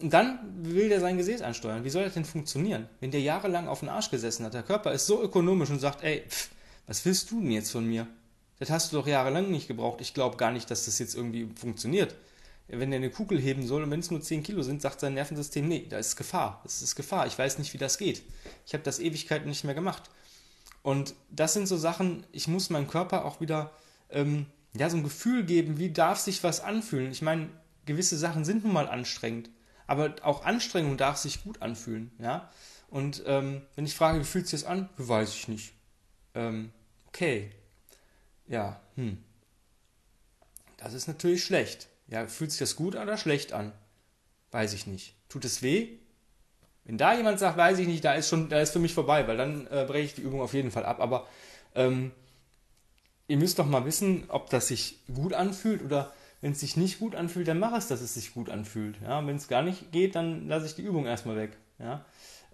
Und 0.00 0.12
dann 0.12 0.38
will 0.62 0.88
der 0.88 1.00
sein 1.00 1.18
Gesäß 1.18 1.42
ansteuern. 1.42 1.84
Wie 1.84 1.90
soll 1.90 2.04
das 2.04 2.14
denn 2.14 2.24
funktionieren? 2.24 2.88
Wenn 3.00 3.10
der 3.10 3.20
jahrelang 3.20 3.68
auf 3.68 3.80
den 3.80 3.88
Arsch 3.90 4.10
gesessen 4.10 4.46
hat, 4.46 4.54
der 4.54 4.62
Körper 4.62 4.92
ist 4.92 5.06
so 5.06 5.22
ökonomisch 5.22 5.70
und 5.70 5.80
sagt, 5.80 6.02
ey, 6.02 6.24
pff, 6.26 6.50
was 6.88 7.04
willst 7.04 7.30
du 7.30 7.40
denn 7.40 7.52
jetzt 7.52 7.70
von 7.70 7.86
mir? 7.86 8.08
Das 8.58 8.70
hast 8.70 8.92
du 8.92 8.96
doch 8.96 9.06
jahrelang 9.06 9.50
nicht 9.50 9.68
gebraucht. 9.68 10.00
Ich 10.00 10.14
glaube 10.14 10.36
gar 10.36 10.50
nicht, 10.50 10.68
dass 10.70 10.86
das 10.86 10.98
jetzt 10.98 11.14
irgendwie 11.14 11.48
funktioniert. 11.54 12.16
Wenn 12.66 12.92
er 12.92 12.96
eine 12.96 13.10
Kugel 13.10 13.38
heben 13.38 13.66
soll 13.66 13.84
und 13.84 13.90
wenn 13.90 14.00
es 14.00 14.10
nur 14.10 14.20
10 14.20 14.42
Kilo 14.42 14.62
sind, 14.62 14.82
sagt 14.82 15.00
sein 15.00 15.14
Nervensystem, 15.14 15.68
nee, 15.68 15.86
da 15.88 15.98
ist 15.98 16.16
Gefahr. 16.16 16.60
Das 16.64 16.82
ist 16.82 16.96
Gefahr. 16.96 17.26
Ich 17.26 17.38
weiß 17.38 17.58
nicht, 17.58 17.72
wie 17.72 17.78
das 17.78 17.98
geht. 17.98 18.22
Ich 18.66 18.72
habe 18.72 18.82
das 18.82 18.98
Ewigkeiten 18.98 19.48
nicht 19.48 19.64
mehr 19.64 19.74
gemacht. 19.74 20.10
Und 20.82 21.14
das 21.30 21.52
sind 21.52 21.66
so 21.66 21.76
Sachen, 21.76 22.24
ich 22.32 22.48
muss 22.48 22.70
meinem 22.70 22.88
Körper 22.88 23.24
auch 23.24 23.40
wieder 23.40 23.70
ähm, 24.10 24.46
ja, 24.74 24.90
so 24.90 24.96
ein 24.96 25.04
Gefühl 25.04 25.44
geben, 25.44 25.78
wie 25.78 25.90
darf 25.90 26.18
sich 26.18 26.42
was 26.42 26.60
anfühlen. 26.60 27.10
Ich 27.10 27.22
meine, 27.22 27.48
gewisse 27.86 28.16
Sachen 28.16 28.44
sind 28.44 28.64
nun 28.64 28.72
mal 28.72 28.88
anstrengend, 28.88 29.50
aber 29.86 30.16
auch 30.22 30.44
Anstrengung 30.44 30.96
darf 30.96 31.16
sich 31.16 31.42
gut 31.44 31.62
anfühlen. 31.62 32.10
Ja? 32.18 32.50
Und 32.88 33.22
ähm, 33.26 33.62
wenn 33.74 33.86
ich 33.86 33.94
frage, 33.94 34.20
wie 34.20 34.24
fühlt 34.24 34.46
sich 34.46 34.60
das 34.60 34.68
an, 34.68 34.88
weiß 34.96 35.34
ich 35.34 35.48
nicht. 35.48 35.72
Ähm, 36.34 36.72
okay, 37.08 37.50
ja, 38.46 38.80
hm. 38.96 39.18
Das 40.78 40.94
ist 40.94 41.08
natürlich 41.08 41.44
schlecht. 41.44 41.88
Ja, 42.06 42.26
fühlt 42.26 42.50
sich 42.50 42.60
das 42.60 42.76
gut 42.76 42.94
oder 42.94 43.16
schlecht 43.18 43.52
an? 43.52 43.72
Weiß 44.50 44.72
ich 44.72 44.86
nicht. 44.86 45.14
Tut 45.28 45.44
es 45.44 45.62
weh? 45.62 45.98
Wenn 46.84 46.96
da 46.96 47.14
jemand 47.14 47.38
sagt, 47.38 47.58
weiß 47.58 47.78
ich 47.80 47.86
nicht, 47.86 48.04
da 48.04 48.14
ist 48.14 48.30
schon, 48.30 48.48
da 48.48 48.60
ist 48.60 48.72
für 48.72 48.78
mich 48.78 48.94
vorbei, 48.94 49.28
weil 49.28 49.36
dann 49.36 49.66
äh, 49.66 49.84
breche 49.86 50.04
ich 50.04 50.14
die 50.14 50.22
Übung 50.22 50.40
auf 50.40 50.54
jeden 50.54 50.70
Fall 50.70 50.86
ab. 50.86 51.00
Aber 51.00 51.28
ähm, 51.74 52.12
ihr 53.26 53.36
müsst 53.36 53.58
doch 53.58 53.66
mal 53.66 53.84
wissen, 53.84 54.24
ob 54.28 54.48
das 54.48 54.68
sich 54.68 54.98
gut 55.12 55.34
anfühlt 55.34 55.82
oder 55.82 56.12
wenn 56.40 56.52
es 56.52 56.60
sich 56.60 56.76
nicht 56.76 56.98
gut 56.98 57.14
anfühlt, 57.14 57.48
dann 57.48 57.58
mach 57.58 57.76
es, 57.76 57.88
dass 57.88 58.00
es 58.00 58.14
sich 58.14 58.32
gut 58.32 58.48
anfühlt. 58.48 58.96
Ja, 59.02 59.26
wenn 59.26 59.36
es 59.36 59.48
gar 59.48 59.62
nicht 59.62 59.92
geht, 59.92 60.14
dann 60.14 60.48
lasse 60.48 60.66
ich 60.66 60.76
die 60.76 60.82
Übung 60.82 61.04
erstmal 61.04 61.36
weg. 61.36 61.56
Ja, 61.78 62.04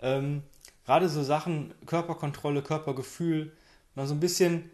ähm, 0.02 0.42
gerade 0.84 1.08
so 1.08 1.22
Sachen 1.22 1.72
Körperkontrolle, 1.86 2.62
Körpergefühl, 2.62 3.52
mal 3.94 4.06
so 4.06 4.14
ein 4.14 4.20
bisschen 4.20 4.70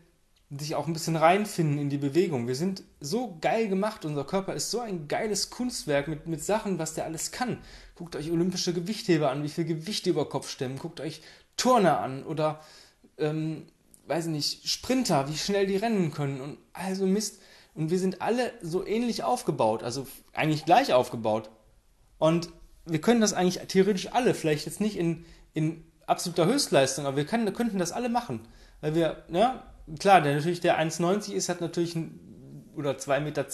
sich 0.59 0.75
auch 0.75 0.89
ein 0.89 0.93
bisschen 0.93 1.15
reinfinden 1.15 1.79
in 1.79 1.91
die 1.91 1.99
Bewegung. 1.99 2.49
Wir 2.49 2.57
sind 2.57 2.83
so 2.99 3.39
geil 3.41 3.69
gemacht, 3.69 4.05
unser 4.05 4.25
Körper 4.25 4.55
ist 4.55 4.71
so 4.71 4.81
ein 4.81 5.07
geiles 5.07 5.50
Kunstwerk 5.50 6.09
mit, 6.09 6.27
mit 6.27 6.43
Sachen, 6.45 6.79
was 6.79 6.95
der 6.95 7.05
alles 7.05 7.31
kann. 7.31 7.59
Guckt 7.95 8.17
euch 8.17 8.33
olympische 8.33 8.73
Gewichtheber 8.73 9.31
an, 9.31 9.45
wie 9.45 9.49
viel 9.49 9.65
Gewichte 9.65 10.11
über 10.11 10.29
Kopf 10.29 10.50
stemmen. 10.50 10.79
Guckt 10.79 11.00
euch 11.00 11.23
Turner 11.57 12.00
an 12.00 12.25
oder 12.25 12.61
ähm, 13.19 13.67
weiß 14.09 14.27
nicht, 14.27 14.69
Sprinter, 14.69 15.29
wie 15.29 15.39
schnell 15.39 15.67
die 15.69 15.77
rennen 15.77 16.11
können 16.11 16.41
und 16.41 16.59
also 16.73 17.07
Mist. 17.07 17.41
Und 17.75 17.91
wir 17.91 18.00
sind 18.00 18.21
alle 18.21 18.53
so 18.61 18.85
ähnlich 18.85 19.23
aufgebaut, 19.23 19.85
also 19.85 20.09
eigentlich 20.33 20.65
gleich 20.65 20.93
aufgebaut. 20.93 21.49
Und 22.19 22.50
wir 22.87 23.00
können 23.00 23.21
das 23.21 23.33
eigentlich 23.33 23.65
theoretisch 23.69 24.12
alle, 24.12 24.35
vielleicht 24.35 24.67
jetzt 24.67 24.81
nicht 24.81 24.97
in, 24.97 25.25
in 25.55 25.85
absoluter 26.07 26.47
Höchstleistung, 26.47 27.07
aber 27.07 27.17
wir 27.17 27.27
können, 27.27 27.53
könnten 27.55 27.79
das 27.79 27.93
alle 27.93 28.09
machen. 28.09 28.41
Weil 28.81 28.95
wir, 28.95 29.25
ja, 29.33 29.63
klar, 29.99 30.21
der 30.21 30.35
natürlich 30.35 30.61
der 30.61 30.81
1,90 30.81 31.33
ist, 31.33 31.49
hat 31.49 31.61
natürlich 31.61 31.97
oder 32.77 32.93
2,10 32.93 33.21
Meter, 33.21 33.45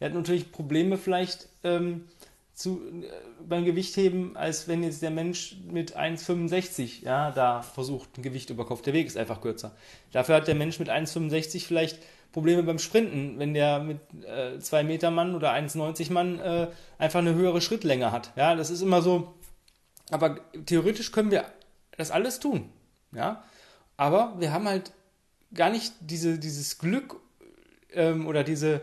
der 0.00 0.08
hat 0.08 0.14
natürlich 0.14 0.50
Probleme 0.52 0.96
vielleicht 0.96 1.48
ähm, 1.64 2.06
zu, 2.54 2.80
äh, 3.02 3.08
beim 3.46 3.64
Gewichtheben, 3.64 4.36
als 4.36 4.68
wenn 4.68 4.82
jetzt 4.82 5.02
der 5.02 5.10
Mensch 5.10 5.56
mit 5.66 5.96
1,65 5.96 7.04
ja, 7.04 7.30
da 7.30 7.62
versucht, 7.62 8.16
ein 8.18 8.22
Gewicht 8.22 8.50
über 8.50 8.66
Kopf. 8.66 8.82
Der 8.82 8.92
Weg 8.92 9.06
ist 9.06 9.16
einfach 9.16 9.40
kürzer. 9.40 9.74
Dafür 10.12 10.36
hat 10.36 10.48
der 10.48 10.54
Mensch 10.54 10.78
mit 10.78 10.90
1,65 10.90 11.66
vielleicht 11.66 11.98
Probleme 12.32 12.62
beim 12.62 12.78
Sprinten, 12.78 13.38
wenn 13.38 13.52
der 13.52 13.80
mit 13.80 13.98
2 14.58 14.80
äh, 14.80 14.84
Meter 14.84 15.10
Mann 15.10 15.34
oder 15.34 15.52
1,90 15.52 16.12
Mann 16.12 16.38
äh, 16.38 16.68
einfach 16.98 17.20
eine 17.20 17.34
höhere 17.34 17.60
Schrittlänge 17.60 18.10
hat. 18.10 18.32
Ja, 18.36 18.54
das 18.54 18.70
ist 18.70 18.80
immer 18.80 19.02
so. 19.02 19.34
Aber 20.10 20.38
theoretisch 20.66 21.12
können 21.12 21.30
wir 21.30 21.44
das 21.96 22.10
alles 22.10 22.40
tun. 22.40 22.70
Ja, 23.14 23.44
aber 24.02 24.34
wir 24.40 24.52
haben 24.52 24.66
halt 24.66 24.92
gar 25.54 25.70
nicht 25.70 25.94
diese, 26.00 26.36
dieses 26.36 26.78
Glück 26.78 27.20
ähm, 27.92 28.26
oder 28.26 28.42
diese, 28.42 28.82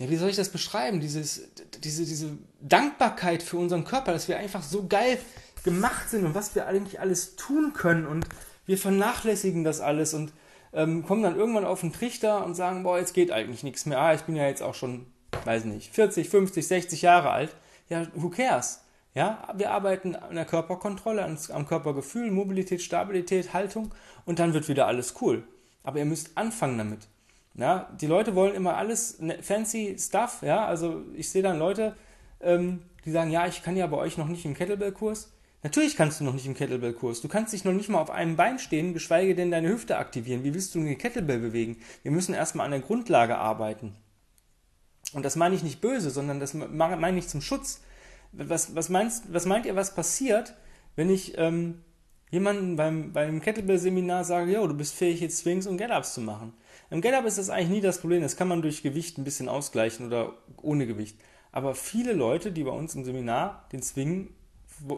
ja, 0.00 0.08
wie 0.08 0.16
soll 0.16 0.30
ich 0.30 0.36
das 0.36 0.48
beschreiben? 0.48 1.00
Dieses, 1.00 1.50
diese, 1.84 2.06
diese 2.06 2.38
Dankbarkeit 2.62 3.42
für 3.42 3.58
unseren 3.58 3.84
Körper, 3.84 4.12
dass 4.12 4.28
wir 4.28 4.38
einfach 4.38 4.62
so 4.62 4.86
geil 4.86 5.18
gemacht 5.64 6.08
sind 6.08 6.24
und 6.24 6.34
was 6.34 6.54
wir 6.54 6.66
eigentlich 6.66 6.98
alles 6.98 7.36
tun 7.36 7.74
können 7.74 8.06
und 8.06 8.26
wir 8.64 8.78
vernachlässigen 8.78 9.64
das 9.64 9.80
alles 9.80 10.14
und 10.14 10.32
ähm, 10.72 11.04
kommen 11.04 11.22
dann 11.22 11.36
irgendwann 11.36 11.66
auf 11.66 11.82
den 11.82 11.92
Trichter 11.92 12.42
und 12.46 12.54
sagen, 12.54 12.84
boah, 12.84 12.98
jetzt 12.98 13.12
geht 13.12 13.30
eigentlich 13.32 13.62
nichts 13.62 13.84
mehr. 13.84 14.00
Ah, 14.00 14.14
ich 14.14 14.22
bin 14.22 14.34
ja 14.34 14.46
jetzt 14.46 14.62
auch 14.62 14.74
schon, 14.74 15.12
weiß 15.44 15.66
nicht, 15.66 15.92
40, 15.92 16.30
50, 16.30 16.66
60 16.66 17.02
Jahre 17.02 17.30
alt. 17.30 17.54
Ja, 17.90 18.06
who 18.14 18.30
cares? 18.30 18.81
Ja, 19.14 19.46
wir 19.54 19.70
arbeiten 19.70 20.16
an 20.16 20.34
der 20.34 20.46
Körperkontrolle, 20.46 21.24
am 21.52 21.66
Körpergefühl, 21.66 22.30
Mobilität, 22.30 22.80
Stabilität, 22.80 23.52
Haltung 23.52 23.94
und 24.24 24.38
dann 24.38 24.54
wird 24.54 24.68
wieder 24.68 24.86
alles 24.86 25.14
cool. 25.20 25.44
Aber 25.82 25.98
ihr 25.98 26.06
müsst 26.06 26.36
anfangen 26.38 26.78
damit. 26.78 27.08
Ja, 27.54 27.90
die 28.00 28.06
Leute 28.06 28.34
wollen 28.34 28.54
immer 28.54 28.76
alles 28.76 29.20
ne, 29.20 29.42
fancy 29.42 29.96
Stuff, 29.98 30.38
ja, 30.40 30.64
also 30.64 31.02
ich 31.14 31.28
sehe 31.28 31.42
dann 31.42 31.58
Leute, 31.58 31.94
ähm, 32.40 32.80
die 33.04 33.10
sagen, 33.10 33.30
ja, 33.30 33.46
ich 33.46 33.62
kann 33.62 33.76
ja 33.76 33.86
bei 33.86 33.98
euch 33.98 34.16
noch 34.16 34.28
nicht 34.28 34.46
im 34.46 34.54
Kettlebell-Kurs. 34.54 35.30
Natürlich 35.62 35.96
kannst 35.96 36.18
du 36.18 36.24
noch 36.24 36.32
nicht 36.32 36.46
im 36.46 36.54
Kettlebell-Kurs. 36.54 37.20
Du 37.20 37.28
kannst 37.28 37.52
dich 37.52 37.64
noch 37.64 37.72
nicht 37.72 37.88
mal 37.88 38.00
auf 38.00 38.10
einem 38.10 38.36
Bein 38.36 38.58
stehen, 38.58 38.94
geschweige 38.94 39.34
denn 39.34 39.50
deine 39.50 39.68
Hüfte 39.68 39.98
aktivieren. 39.98 40.42
Wie 40.42 40.54
willst 40.54 40.74
du 40.74 40.80
eine 40.80 40.96
Kettlebell 40.96 41.38
bewegen? 41.38 41.76
Wir 42.02 42.10
müssen 42.10 42.34
erstmal 42.34 42.64
an 42.64 42.72
der 42.72 42.80
Grundlage 42.80 43.36
arbeiten. 43.36 43.94
Und 45.12 45.24
das 45.24 45.36
meine 45.36 45.54
ich 45.54 45.62
nicht 45.62 45.80
böse, 45.80 46.10
sondern 46.10 46.40
das 46.40 46.54
meine 46.54 47.18
ich 47.18 47.28
zum 47.28 47.42
Schutz. 47.42 47.82
Was, 48.32 48.74
was, 48.74 48.88
meinst, 48.88 49.32
was 49.32 49.46
meint 49.46 49.66
ihr, 49.66 49.76
was 49.76 49.94
passiert, 49.94 50.54
wenn 50.96 51.10
ich 51.10 51.36
ähm, 51.36 51.82
jemanden 52.30 52.76
beim, 52.76 53.12
beim 53.12 53.40
Kettlebell-Seminar 53.40 54.24
sage, 54.24 54.52
ja, 54.52 54.66
du 54.66 54.74
bist 54.74 54.94
fähig, 54.94 55.20
jetzt 55.20 55.38
Swings 55.38 55.66
und 55.66 55.76
Get-Ups 55.76 56.14
zu 56.14 56.20
machen? 56.22 56.54
Im 56.90 57.00
Get-Up 57.00 57.24
ist 57.26 57.38
das 57.38 57.50
eigentlich 57.50 57.68
nie 57.68 57.80
das 57.80 58.00
Problem. 58.00 58.22
Das 58.22 58.36
kann 58.36 58.48
man 58.48 58.62
durch 58.62 58.82
Gewicht 58.82 59.18
ein 59.18 59.24
bisschen 59.24 59.48
ausgleichen 59.48 60.06
oder 60.06 60.34
ohne 60.60 60.86
Gewicht. 60.86 61.18
Aber 61.50 61.74
viele 61.74 62.14
Leute, 62.14 62.52
die 62.52 62.64
bei 62.64 62.70
uns 62.70 62.94
im 62.94 63.04
Seminar 63.04 63.68
den 63.72 63.82
Swing 63.82 64.30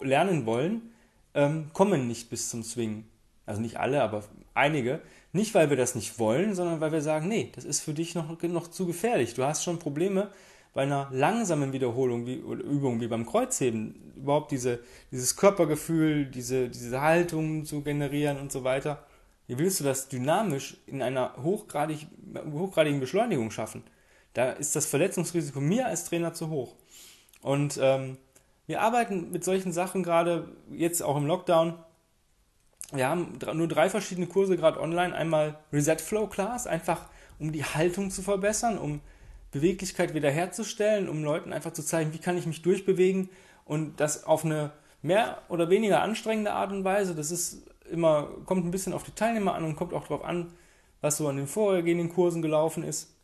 lernen 0.02 0.46
wollen, 0.46 0.92
ähm, 1.34 1.70
kommen 1.72 2.06
nicht 2.06 2.30
bis 2.30 2.48
zum 2.48 2.62
Swing. 2.62 3.04
Also 3.46 3.60
nicht 3.60 3.78
alle, 3.78 4.02
aber 4.02 4.24
einige. 4.54 5.00
Nicht, 5.32 5.54
weil 5.54 5.68
wir 5.68 5.76
das 5.76 5.94
nicht 5.94 6.18
wollen, 6.18 6.54
sondern 6.54 6.80
weil 6.80 6.92
wir 6.92 7.02
sagen, 7.02 7.28
nee, 7.28 7.50
das 7.54 7.64
ist 7.64 7.80
für 7.80 7.92
dich 7.92 8.14
noch, 8.14 8.40
noch 8.42 8.68
zu 8.68 8.86
gefährlich. 8.86 9.34
Du 9.34 9.44
hast 9.44 9.64
schon 9.64 9.78
Probleme 9.78 10.30
bei 10.74 10.82
einer 10.82 11.08
langsamen 11.12 11.72
Wiederholung 11.72 12.26
wie, 12.26 12.42
oder 12.42 12.62
Übung 12.62 13.00
wie 13.00 13.06
beim 13.06 13.24
Kreuzheben, 13.24 14.12
überhaupt 14.16 14.50
diese, 14.50 14.80
dieses 15.12 15.36
Körpergefühl, 15.36 16.26
diese, 16.26 16.68
diese 16.68 17.00
Haltung 17.00 17.64
zu 17.64 17.82
generieren 17.82 18.38
und 18.38 18.50
so 18.50 18.64
weiter. 18.64 19.06
Wie 19.46 19.58
willst 19.58 19.80
du 19.80 19.84
das 19.84 20.08
dynamisch 20.08 20.76
in 20.86 21.00
einer 21.00 21.34
hochgradig, 21.42 22.06
hochgradigen 22.52 23.00
Beschleunigung 23.00 23.50
schaffen? 23.50 23.84
Da 24.32 24.50
ist 24.50 24.74
das 24.74 24.86
Verletzungsrisiko 24.86 25.60
mir 25.60 25.86
als 25.86 26.04
Trainer 26.04 26.34
zu 26.34 26.50
hoch. 26.50 26.74
Und 27.40 27.78
ähm, 27.80 28.16
wir 28.66 28.80
arbeiten 28.80 29.30
mit 29.30 29.44
solchen 29.44 29.72
Sachen 29.72 30.02
gerade 30.02 30.48
jetzt 30.70 31.02
auch 31.02 31.16
im 31.16 31.26
Lockdown. 31.26 31.74
Wir 32.92 33.08
haben 33.08 33.38
nur 33.52 33.68
drei 33.68 33.90
verschiedene 33.90 34.26
Kurse 34.26 34.56
gerade 34.56 34.80
online. 34.80 35.14
Einmal 35.14 35.58
Reset 35.72 35.98
Flow 35.98 36.26
Class, 36.26 36.66
einfach 36.66 37.08
um 37.38 37.52
die 37.52 37.64
Haltung 37.64 38.10
zu 38.10 38.22
verbessern, 38.22 38.78
um 38.78 39.00
Beweglichkeit 39.54 40.14
wiederherzustellen, 40.14 41.08
um 41.08 41.24
Leuten 41.24 41.52
einfach 41.52 41.72
zu 41.72 41.82
zeigen, 41.82 42.12
wie 42.12 42.18
kann 42.18 42.36
ich 42.36 42.46
mich 42.46 42.60
durchbewegen 42.62 43.30
und 43.64 44.00
das 44.00 44.24
auf 44.24 44.44
eine 44.44 44.72
mehr 45.00 45.38
oder 45.48 45.70
weniger 45.70 46.02
anstrengende 46.02 46.52
Art 46.52 46.72
und 46.72 46.84
Weise. 46.84 47.14
Das 47.14 47.30
ist 47.30 47.62
immer, 47.90 48.28
kommt 48.44 48.64
ein 48.66 48.70
bisschen 48.70 48.92
auf 48.92 49.04
die 49.04 49.12
Teilnehmer 49.12 49.54
an 49.54 49.64
und 49.64 49.76
kommt 49.76 49.94
auch 49.94 50.02
darauf 50.08 50.24
an, 50.24 50.52
was 51.00 51.18
so 51.18 51.28
an 51.28 51.36
den 51.36 51.46
vorhergehenden 51.46 52.08
Kursen 52.08 52.42
gelaufen 52.42 52.82
ist. 52.82 53.14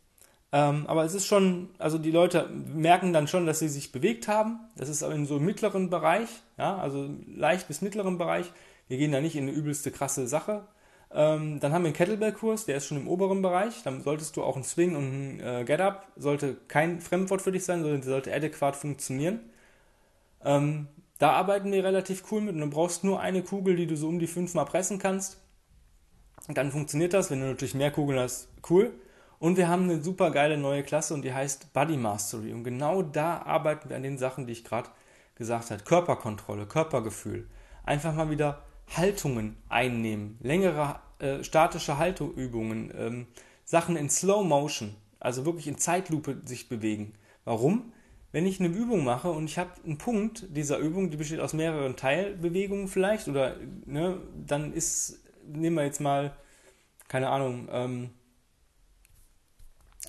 Ähm, 0.53 0.85
aber 0.87 1.03
es 1.05 1.13
ist 1.13 1.25
schon, 1.25 1.69
also 1.77 1.97
die 1.97 2.11
Leute 2.11 2.49
merken 2.49 3.13
dann 3.13 3.27
schon, 3.27 3.45
dass 3.45 3.59
sie 3.59 3.69
sich 3.69 3.91
bewegt 3.91 4.27
haben. 4.27 4.59
Das 4.75 4.89
ist 4.89 5.01
in 5.01 5.25
so 5.25 5.35
einem 5.35 5.45
mittleren 5.45 5.89
Bereich, 5.89 6.29
ja, 6.57 6.77
also 6.77 7.09
leicht 7.27 7.67
bis 7.67 7.81
mittleren 7.81 8.17
Bereich. 8.17 8.51
Wir 8.87 8.97
gehen 8.97 9.11
da 9.11 9.21
nicht 9.21 9.35
in 9.35 9.47
eine 9.47 9.51
übelste 9.51 9.91
krasse 9.91 10.27
Sache. 10.27 10.67
Ähm, 11.13 11.59
dann 11.59 11.73
haben 11.73 11.83
wir 11.83 11.87
einen 11.87 11.95
Kettlebell-Kurs, 11.95 12.65
der 12.65 12.77
ist 12.77 12.87
schon 12.87 12.97
im 12.97 13.07
oberen 13.07 13.41
Bereich. 13.41 13.83
Dann 13.83 14.01
solltest 14.01 14.37
du 14.37 14.43
auch 14.43 14.55
ein 14.55 14.63
Swing 14.63 14.95
und 14.95 15.03
ein 15.03 15.39
äh, 15.39 15.63
Get-Up, 15.65 16.07
sollte 16.15 16.57
kein 16.67 17.01
Fremdwort 17.01 17.41
für 17.41 17.51
dich 17.51 17.65
sein, 17.65 17.81
sondern 17.81 18.01
sollte 18.01 18.33
adäquat 18.33 18.75
funktionieren. 18.75 19.39
Ähm, 20.43 20.87
da 21.17 21.33
arbeiten 21.33 21.71
wir 21.71 21.83
relativ 21.83 22.23
cool 22.31 22.41
mit 22.41 22.55
und 22.55 22.61
du 22.61 22.69
brauchst 22.69 23.03
nur 23.03 23.19
eine 23.19 23.43
Kugel, 23.43 23.75
die 23.75 23.87
du 23.87 23.95
so 23.95 24.07
um 24.07 24.19
die 24.19 24.27
fünfmal 24.27 24.65
pressen 24.65 24.99
kannst. 24.99 25.39
Dann 26.47 26.71
funktioniert 26.71 27.13
das. 27.13 27.29
Wenn 27.29 27.41
du 27.41 27.47
natürlich 27.47 27.75
mehr 27.75 27.91
Kugeln 27.91 28.19
hast, 28.19 28.47
cool. 28.69 28.91
Und 29.37 29.57
wir 29.57 29.67
haben 29.67 29.83
eine 29.83 30.01
super 30.01 30.31
geile 30.31 30.57
neue 30.57 30.83
Klasse 30.83 31.13
und 31.13 31.23
die 31.23 31.33
heißt 31.33 31.73
Body 31.73 31.97
Mastery. 31.97 32.53
Und 32.53 32.63
genau 32.63 33.01
da 33.01 33.41
arbeiten 33.41 33.89
wir 33.89 33.95
an 33.97 34.03
den 34.03 34.17
Sachen, 34.17 34.47
die 34.47 34.53
ich 34.53 34.63
gerade 34.63 34.89
gesagt 35.35 35.71
habe. 35.71 35.83
Körperkontrolle, 35.83 36.65
Körpergefühl. 36.65 37.47
Einfach 37.83 38.13
mal 38.13 38.29
wieder 38.29 38.63
Haltungen 38.87 39.57
einnehmen, 39.69 40.37
längere 40.41 40.99
äh, 41.19 41.43
statische 41.43 41.97
Haltungsübungen, 41.97 42.91
ähm, 42.95 43.27
Sachen 43.63 43.95
in 43.95 44.09
Slow 44.09 44.43
Motion, 44.43 44.95
also 45.19 45.45
wirklich 45.45 45.67
in 45.67 45.77
Zeitlupe 45.77 46.41
sich 46.45 46.67
bewegen. 46.67 47.13
Warum? 47.45 47.93
Wenn 48.31 48.45
ich 48.45 48.59
eine 48.59 48.69
Übung 48.69 49.03
mache 49.03 49.29
und 49.29 49.45
ich 49.45 49.57
habe 49.57 49.71
einen 49.85 49.97
Punkt 49.97 50.45
dieser 50.55 50.77
Übung, 50.77 51.09
die 51.09 51.17
besteht 51.17 51.39
aus 51.41 51.53
mehreren 51.53 51.95
Teilbewegungen 51.95 52.87
vielleicht, 52.87 53.27
oder 53.27 53.55
ne, 53.85 54.17
dann 54.45 54.73
ist, 54.73 55.19
nehmen 55.45 55.75
wir 55.75 55.83
jetzt 55.83 55.99
mal, 55.99 56.35
keine 57.07 57.29
Ahnung, 57.29 57.67
ähm, 57.71 58.09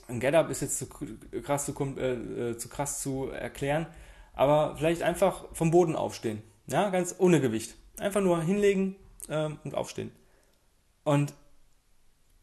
ein 0.09 0.21
Get-Up 0.21 0.51
ist 0.51 0.63
jetzt 0.63 0.79
zu 0.79 0.87
krass 0.87 1.67
zu, 1.67 1.75
äh, 1.99 2.51
äh, 2.51 2.57
zu 2.57 2.69
krass 2.69 3.01
zu 3.01 3.29
erklären, 3.29 3.87
aber 4.35 4.77
vielleicht 4.77 5.03
einfach 5.03 5.45
vom 5.53 5.71
Boden 5.71 5.97
aufstehen. 5.97 6.43
Ja, 6.67 6.91
ganz 6.91 7.17
ohne 7.19 7.41
Gewicht. 7.41 7.77
Einfach 7.99 8.21
nur 8.21 8.43
hinlegen 8.43 8.97
ähm, 9.29 9.59
und 9.65 9.75
aufstehen. 9.75 10.13
Und 11.05 11.35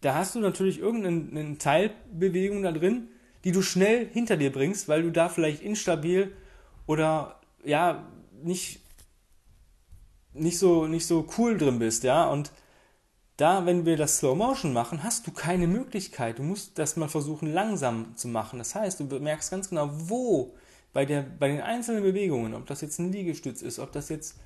da 0.01 0.15
hast 0.15 0.35
du 0.35 0.39
natürlich 0.39 0.79
irgendeine 0.79 1.57
Teilbewegung 1.57 2.63
da 2.63 2.71
drin, 2.71 3.09
die 3.43 3.51
du 3.51 3.61
schnell 3.61 4.07
hinter 4.07 4.37
dir 4.37 4.51
bringst, 4.51 4.87
weil 4.87 5.03
du 5.03 5.11
da 5.11 5.29
vielleicht 5.29 5.61
instabil 5.61 6.33
oder 6.87 7.39
ja, 7.63 8.05
nicht, 8.43 8.81
nicht, 10.33 10.57
so, 10.57 10.87
nicht 10.87 11.05
so 11.05 11.27
cool 11.37 11.57
drin 11.57 11.79
bist, 11.79 12.03
ja. 12.03 12.29
Und 12.29 12.51
da, 13.37 13.65
wenn 13.65 13.85
wir 13.85 13.95
das 13.95 14.17
Slow 14.17 14.35
Motion 14.35 14.73
machen, 14.73 15.03
hast 15.03 15.25
du 15.25 15.31
keine 15.31 15.67
Möglichkeit. 15.67 16.39
Du 16.39 16.43
musst 16.43 16.77
das 16.77 16.97
mal 16.97 17.07
versuchen, 17.07 17.51
langsam 17.53 18.15
zu 18.17 18.27
machen. 18.27 18.59
Das 18.59 18.75
heißt, 18.75 18.99
du 18.99 19.05
merkst 19.05 19.51
ganz 19.51 19.69
genau, 19.69 19.89
wo 19.91 20.55
bei, 20.91 21.05
der, 21.05 21.21
bei 21.21 21.47
den 21.47 21.61
einzelnen 21.61 22.03
Bewegungen, 22.03 22.53
ob 22.53 22.65
das 22.65 22.81
jetzt 22.81 22.99
ein 22.99 23.11
Liegestütz 23.11 23.61
ist, 23.61 23.79
ob 23.79 23.91
das 23.93 24.09
jetzt 24.09 24.39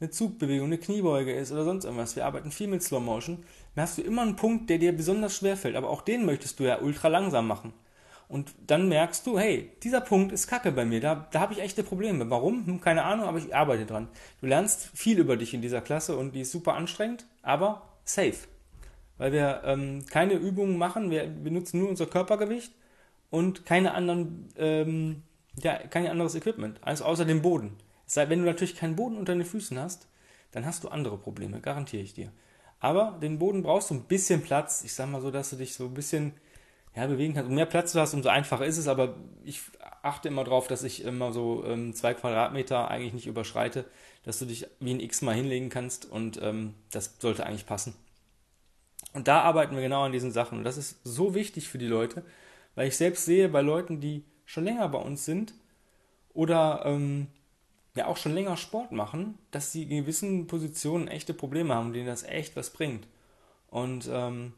eine 0.00 0.10
Zugbewegung, 0.10 0.66
eine 0.66 0.78
Kniebeuge 0.78 1.32
ist 1.32 1.52
oder 1.52 1.64
sonst 1.64 1.84
irgendwas. 1.84 2.16
Wir 2.16 2.26
arbeiten 2.26 2.50
viel 2.50 2.68
mit 2.68 2.82
Slow 2.82 3.00
Motion. 3.00 3.44
Dann 3.74 3.82
hast 3.82 3.98
du 3.98 4.02
immer 4.02 4.22
einen 4.22 4.36
Punkt, 4.36 4.70
der 4.70 4.78
dir 4.78 4.96
besonders 4.96 5.36
schwer 5.36 5.56
fällt, 5.56 5.76
aber 5.76 5.90
auch 5.90 6.02
den 6.02 6.24
möchtest 6.24 6.60
du 6.60 6.64
ja 6.64 6.80
ultra 6.80 7.08
langsam 7.08 7.46
machen. 7.46 7.72
Und 8.28 8.52
dann 8.66 8.88
merkst 8.88 9.26
du, 9.26 9.38
hey, 9.38 9.72
dieser 9.82 10.02
Punkt 10.02 10.32
ist 10.32 10.48
kacke 10.48 10.70
bei 10.70 10.84
mir, 10.84 11.00
da, 11.00 11.26
da 11.30 11.40
habe 11.40 11.54
ich 11.54 11.60
echte 11.60 11.82
Probleme. 11.82 12.28
Warum? 12.28 12.66
Hm, 12.66 12.80
keine 12.80 13.04
Ahnung, 13.04 13.26
aber 13.26 13.38
ich 13.38 13.54
arbeite 13.54 13.86
dran. 13.86 14.08
Du 14.40 14.46
lernst 14.46 14.90
viel 14.94 15.18
über 15.18 15.36
dich 15.36 15.54
in 15.54 15.62
dieser 15.62 15.80
Klasse 15.80 16.16
und 16.16 16.34
die 16.34 16.42
ist 16.42 16.52
super 16.52 16.74
anstrengend, 16.74 17.24
aber 17.42 17.88
safe. 18.04 18.36
Weil 19.16 19.32
wir 19.32 19.62
ähm, 19.64 20.04
keine 20.10 20.34
Übungen 20.34 20.76
machen, 20.76 21.10
wir 21.10 21.26
benutzen 21.26 21.80
nur 21.80 21.88
unser 21.88 22.06
Körpergewicht 22.06 22.72
und 23.30 23.64
keine 23.64 23.94
anderen, 23.94 24.48
ähm, 24.58 25.22
ja, 25.62 25.78
kein 25.78 26.06
anderes 26.06 26.34
Equipment, 26.34 26.78
also 26.82 27.04
außer 27.04 27.24
dem 27.24 27.42
Boden. 27.42 27.76
Sei, 28.08 28.28
wenn 28.30 28.40
du 28.40 28.46
natürlich 28.46 28.74
keinen 28.74 28.96
Boden 28.96 29.18
unter 29.18 29.34
den 29.34 29.44
Füßen 29.44 29.78
hast, 29.78 30.08
dann 30.50 30.64
hast 30.64 30.82
du 30.82 30.88
andere 30.88 31.18
Probleme, 31.18 31.60
garantiere 31.60 32.02
ich 32.02 32.14
dir. 32.14 32.32
Aber 32.80 33.18
den 33.20 33.38
Boden 33.38 33.62
brauchst 33.62 33.90
du 33.90 33.94
ein 33.94 34.04
bisschen 34.04 34.42
Platz. 34.42 34.82
Ich 34.82 34.94
sag 34.94 35.10
mal 35.10 35.20
so, 35.20 35.30
dass 35.30 35.50
du 35.50 35.56
dich 35.56 35.74
so 35.74 35.84
ein 35.84 35.94
bisschen 35.94 36.32
ja, 36.96 37.06
bewegen 37.06 37.34
kannst. 37.34 37.50
Und 37.50 37.54
mehr 37.54 37.66
Platz 37.66 37.92
du 37.92 38.00
hast, 38.00 38.14
umso 38.14 38.30
einfacher 38.30 38.64
ist 38.64 38.78
es. 38.78 38.88
Aber 38.88 39.16
ich 39.44 39.60
achte 40.02 40.28
immer 40.28 40.44
darauf, 40.44 40.68
dass 40.68 40.84
ich 40.84 41.04
immer 41.04 41.32
so 41.32 41.64
ähm, 41.66 41.92
zwei 41.92 42.14
Quadratmeter 42.14 42.88
eigentlich 42.88 43.12
nicht 43.12 43.26
überschreite, 43.26 43.84
dass 44.22 44.38
du 44.38 44.46
dich 44.46 44.66
wie 44.80 44.94
ein 44.94 45.00
X 45.00 45.20
mal 45.20 45.34
hinlegen 45.34 45.68
kannst. 45.68 46.06
Und 46.06 46.40
ähm, 46.40 46.74
das 46.90 47.16
sollte 47.18 47.44
eigentlich 47.44 47.66
passen. 47.66 47.94
Und 49.12 49.28
da 49.28 49.42
arbeiten 49.42 49.74
wir 49.74 49.82
genau 49.82 50.04
an 50.04 50.12
diesen 50.12 50.32
Sachen. 50.32 50.58
Und 50.58 50.64
das 50.64 50.78
ist 50.78 50.98
so 51.04 51.34
wichtig 51.34 51.68
für 51.68 51.78
die 51.78 51.86
Leute, 51.86 52.22
weil 52.74 52.88
ich 52.88 52.96
selbst 52.96 53.26
sehe 53.26 53.50
bei 53.50 53.60
Leuten, 53.60 54.00
die 54.00 54.24
schon 54.46 54.64
länger 54.64 54.88
bei 54.88 54.98
uns 54.98 55.26
sind 55.26 55.52
oder 56.32 56.82
ähm, 56.86 57.26
ja 57.98 58.06
auch 58.06 58.16
schon 58.16 58.34
länger 58.34 58.56
Sport 58.56 58.92
machen, 58.92 59.38
dass 59.50 59.72
sie 59.72 59.82
in 59.82 60.00
gewissen 60.00 60.46
Positionen 60.46 61.08
echte 61.08 61.34
Probleme 61.34 61.74
haben, 61.74 61.92
denen 61.92 62.06
das 62.06 62.22
echt 62.22 62.56
was 62.56 62.70
bringt. 62.70 63.06
Und 63.70 64.08
ähm, 64.10 64.54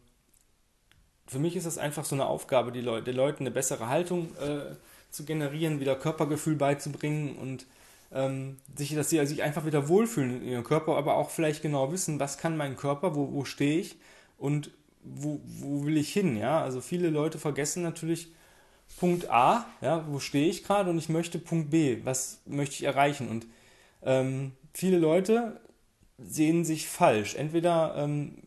für 1.26 1.38
mich 1.38 1.56
ist 1.56 1.66
das 1.66 1.78
einfach 1.78 2.04
so 2.04 2.14
eine 2.14 2.26
Aufgabe, 2.26 2.72
die 2.72 2.80
Leute, 2.80 3.04
den 3.04 3.16
Leuten 3.16 3.44
eine 3.44 3.50
bessere 3.50 3.88
Haltung 3.88 4.34
äh, 4.36 4.76
zu 5.10 5.24
generieren, 5.24 5.80
wieder 5.80 5.96
Körpergefühl 5.96 6.56
beizubringen 6.56 7.36
und 7.36 7.66
ähm, 8.12 8.58
sich, 8.74 8.94
dass 8.94 9.10
sie 9.10 9.24
sich 9.26 9.42
einfach 9.42 9.64
wieder 9.64 9.88
wohlfühlen 9.88 10.42
in 10.42 10.48
ihrem 10.48 10.64
Körper, 10.64 10.96
aber 10.96 11.16
auch 11.16 11.30
vielleicht 11.30 11.62
genau 11.62 11.92
wissen, 11.92 12.18
was 12.20 12.38
kann 12.38 12.56
mein 12.56 12.76
Körper, 12.76 13.14
wo, 13.14 13.32
wo 13.32 13.44
stehe 13.44 13.80
ich 13.80 13.96
und 14.38 14.70
wo, 15.02 15.40
wo 15.44 15.84
will 15.84 15.96
ich 15.96 16.12
hin, 16.12 16.36
ja. 16.36 16.60
Also 16.62 16.80
viele 16.80 17.10
Leute 17.10 17.38
vergessen 17.38 17.82
natürlich, 17.82 18.32
Punkt 18.98 19.30
A, 19.30 19.66
ja, 19.80 20.06
wo 20.08 20.18
stehe 20.18 20.48
ich 20.48 20.64
gerade 20.64 20.90
und 20.90 20.98
ich 20.98 21.08
möchte 21.08 21.38
Punkt 21.38 21.70
B, 21.70 22.00
was 22.04 22.40
möchte 22.44 22.74
ich 22.74 22.82
erreichen? 22.82 23.28
Und 23.28 23.46
ähm, 24.02 24.52
viele 24.74 24.98
Leute 24.98 25.60
sehen 26.18 26.64
sich 26.64 26.88
falsch. 26.88 27.34
Entweder 27.34 27.94
ähm, 27.96 28.42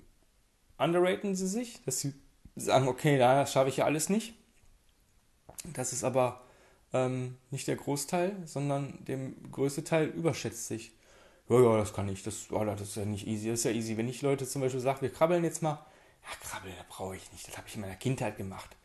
underraten 0.77 1.35
sie 1.35 1.47
sich, 1.47 1.81
dass 1.85 2.01
sie 2.01 2.13
sagen, 2.55 2.87
okay, 2.87 3.17
das 3.17 3.51
schaffe 3.51 3.69
ich 3.69 3.77
ja 3.77 3.85
alles 3.85 4.09
nicht. 4.09 4.35
Das 5.73 5.93
ist 5.93 6.03
aber 6.03 6.41
ähm, 6.91 7.37
nicht 7.49 7.67
der 7.67 7.75
Großteil, 7.75 8.35
sondern 8.45 8.99
der 9.05 9.17
größte 9.51 9.83
Teil 9.83 10.07
überschätzt 10.07 10.67
sich. 10.67 10.91
Ja, 11.49 11.59
ja, 11.59 11.77
das 11.77 11.93
kann 11.93 12.07
ich, 12.09 12.23
das, 12.23 12.51
oh, 12.51 12.63
das 12.63 12.81
ist 12.81 12.95
ja 12.95 13.05
nicht 13.05 13.27
easy, 13.27 13.49
das 13.49 13.59
ist 13.59 13.65
ja 13.65 13.71
easy. 13.71 13.97
Wenn 13.97 14.07
ich 14.07 14.21
Leute 14.21 14.47
zum 14.47 14.61
Beispiel 14.61 14.79
sage, 14.79 15.01
wir 15.01 15.11
krabbeln 15.11 15.43
jetzt 15.43 15.61
mal, 15.61 15.85
ja, 16.23 16.29
krabbeln, 16.41 16.73
das 16.77 16.87
brauche 16.87 17.15
ich 17.15 17.31
nicht, 17.31 17.47
das 17.47 17.57
habe 17.57 17.67
ich 17.67 17.75
in 17.75 17.81
meiner 17.81 17.95
Kindheit 17.95 18.37
gemacht. 18.37 18.75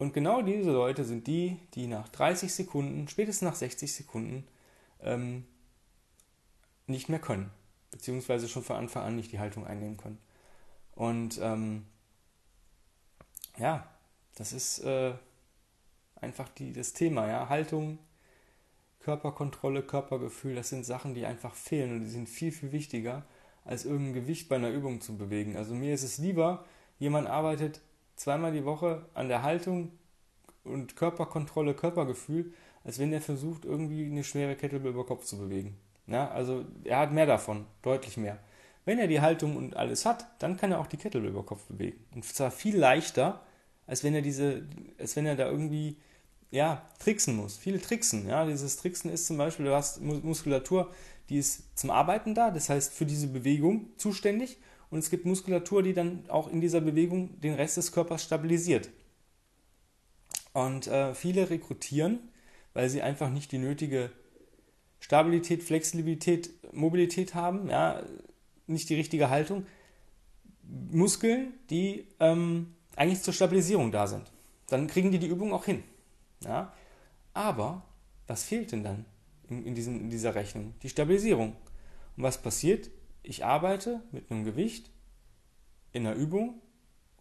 Und 0.00 0.14
genau 0.14 0.40
diese 0.40 0.72
Leute 0.72 1.04
sind 1.04 1.26
die, 1.26 1.58
die 1.74 1.86
nach 1.86 2.08
30 2.08 2.54
Sekunden, 2.54 3.06
spätestens 3.06 3.46
nach 3.46 3.54
60 3.54 3.92
Sekunden, 3.92 4.48
ähm, 5.02 5.44
nicht 6.86 7.10
mehr 7.10 7.18
können. 7.18 7.50
Beziehungsweise 7.90 8.48
schon 8.48 8.62
von 8.62 8.76
Anfang 8.76 9.02
an 9.02 9.16
nicht 9.16 9.30
die 9.30 9.40
Haltung 9.40 9.66
einnehmen 9.66 9.98
können. 9.98 10.16
Und 10.94 11.38
ähm, 11.42 11.84
ja, 13.58 13.86
das 14.36 14.54
ist 14.54 14.78
äh, 14.78 15.12
einfach 16.16 16.48
die, 16.48 16.72
das 16.72 16.94
Thema, 16.94 17.28
ja. 17.28 17.50
Haltung, 17.50 17.98
Körperkontrolle, 19.00 19.82
Körpergefühl, 19.82 20.54
das 20.54 20.70
sind 20.70 20.86
Sachen, 20.86 21.12
die 21.12 21.26
einfach 21.26 21.54
fehlen 21.54 21.92
und 21.92 22.00
die 22.04 22.10
sind 22.10 22.26
viel, 22.26 22.52
viel 22.52 22.72
wichtiger, 22.72 23.26
als 23.66 23.84
irgendein 23.84 24.14
Gewicht 24.14 24.48
bei 24.48 24.56
einer 24.56 24.70
Übung 24.70 25.02
zu 25.02 25.18
bewegen. 25.18 25.58
Also 25.58 25.74
mir 25.74 25.92
ist 25.92 26.04
es 26.04 26.16
lieber, 26.16 26.64
jemand 26.98 27.28
arbeitet 27.28 27.82
zweimal 28.20 28.52
die 28.52 28.66
Woche 28.66 29.06
an 29.14 29.28
der 29.28 29.42
Haltung 29.42 29.92
und 30.62 30.94
Körperkontrolle, 30.94 31.72
Körpergefühl, 31.72 32.52
als 32.84 32.98
wenn 32.98 33.14
er 33.14 33.22
versucht, 33.22 33.64
irgendwie 33.64 34.04
eine 34.04 34.24
schwere 34.24 34.56
Kettlebell 34.56 34.92
über 34.92 35.06
Kopf 35.06 35.24
zu 35.24 35.38
bewegen. 35.38 35.78
Ja, 36.06 36.30
also 36.30 36.66
er 36.84 36.98
hat 36.98 37.12
mehr 37.12 37.24
davon, 37.24 37.64
deutlich 37.80 38.18
mehr. 38.18 38.38
Wenn 38.84 38.98
er 38.98 39.06
die 39.06 39.22
Haltung 39.22 39.56
und 39.56 39.74
alles 39.74 40.04
hat, 40.04 40.26
dann 40.38 40.58
kann 40.58 40.70
er 40.70 40.80
auch 40.80 40.86
die 40.86 40.98
Kettlebell 40.98 41.30
über 41.30 41.44
Kopf 41.44 41.64
bewegen. 41.64 42.04
Und 42.14 42.26
zwar 42.26 42.50
viel 42.50 42.76
leichter, 42.76 43.40
als 43.86 44.04
wenn 44.04 44.14
er 44.14 44.22
diese, 44.22 44.66
als 44.98 45.16
wenn 45.16 45.24
er 45.24 45.36
da 45.36 45.48
irgendwie, 45.48 45.96
ja, 46.50 46.82
tricksen 46.98 47.36
muss. 47.36 47.56
Viele 47.56 47.80
tricksen, 47.80 48.28
ja. 48.28 48.44
Dieses 48.44 48.76
Tricksen 48.76 49.10
ist 49.10 49.28
zum 49.28 49.38
Beispiel, 49.38 49.64
du 49.64 49.74
hast 49.74 50.02
Muskulatur, 50.02 50.92
die 51.30 51.38
ist 51.38 51.78
zum 51.78 51.90
Arbeiten 51.90 52.34
da, 52.34 52.50
das 52.50 52.68
heißt 52.68 52.92
für 52.92 53.06
diese 53.06 53.28
Bewegung 53.28 53.88
zuständig 53.96 54.58
und 54.90 54.98
es 54.98 55.10
gibt 55.10 55.24
Muskulatur, 55.24 55.82
die 55.82 55.94
dann 55.94 56.24
auch 56.28 56.48
in 56.48 56.60
dieser 56.60 56.80
Bewegung 56.80 57.40
den 57.40 57.54
Rest 57.54 57.76
des 57.76 57.92
Körpers 57.92 58.24
stabilisiert. 58.24 58.90
Und 60.52 60.88
äh, 60.88 61.14
viele 61.14 61.48
rekrutieren, 61.48 62.18
weil 62.74 62.88
sie 62.88 63.02
einfach 63.02 63.30
nicht 63.30 63.52
die 63.52 63.58
nötige 63.58 64.10
Stabilität, 64.98 65.62
Flexibilität, 65.62 66.50
Mobilität 66.72 67.34
haben, 67.34 67.70
ja, 67.70 68.02
nicht 68.66 68.88
die 68.88 68.94
richtige 68.94 69.30
Haltung, 69.30 69.66
Muskeln, 70.90 71.54
die 71.70 72.06
ähm, 72.20 72.74
eigentlich 72.96 73.22
zur 73.22 73.34
Stabilisierung 73.34 73.92
da 73.92 74.06
sind. 74.06 74.30
Dann 74.68 74.86
kriegen 74.86 75.10
die 75.10 75.18
die 75.18 75.26
Übung 75.26 75.52
auch 75.52 75.64
hin. 75.64 75.82
Ja? 76.44 76.72
Aber 77.34 77.82
was 78.26 78.44
fehlt 78.44 78.72
denn 78.72 78.84
dann 78.84 79.04
in, 79.48 79.64
in, 79.66 79.74
diesem, 79.74 80.00
in 80.00 80.10
dieser 80.10 80.34
Rechnung? 80.34 80.74
Die 80.82 80.88
Stabilisierung. 80.88 81.56
Und 82.16 82.22
was 82.22 82.40
passiert? 82.40 82.90
Ich 83.22 83.44
arbeite 83.44 84.02
mit 84.12 84.30
einem 84.30 84.44
Gewicht 84.44 84.90
in 85.92 86.06
einer 86.06 86.16
Übung, 86.16 86.60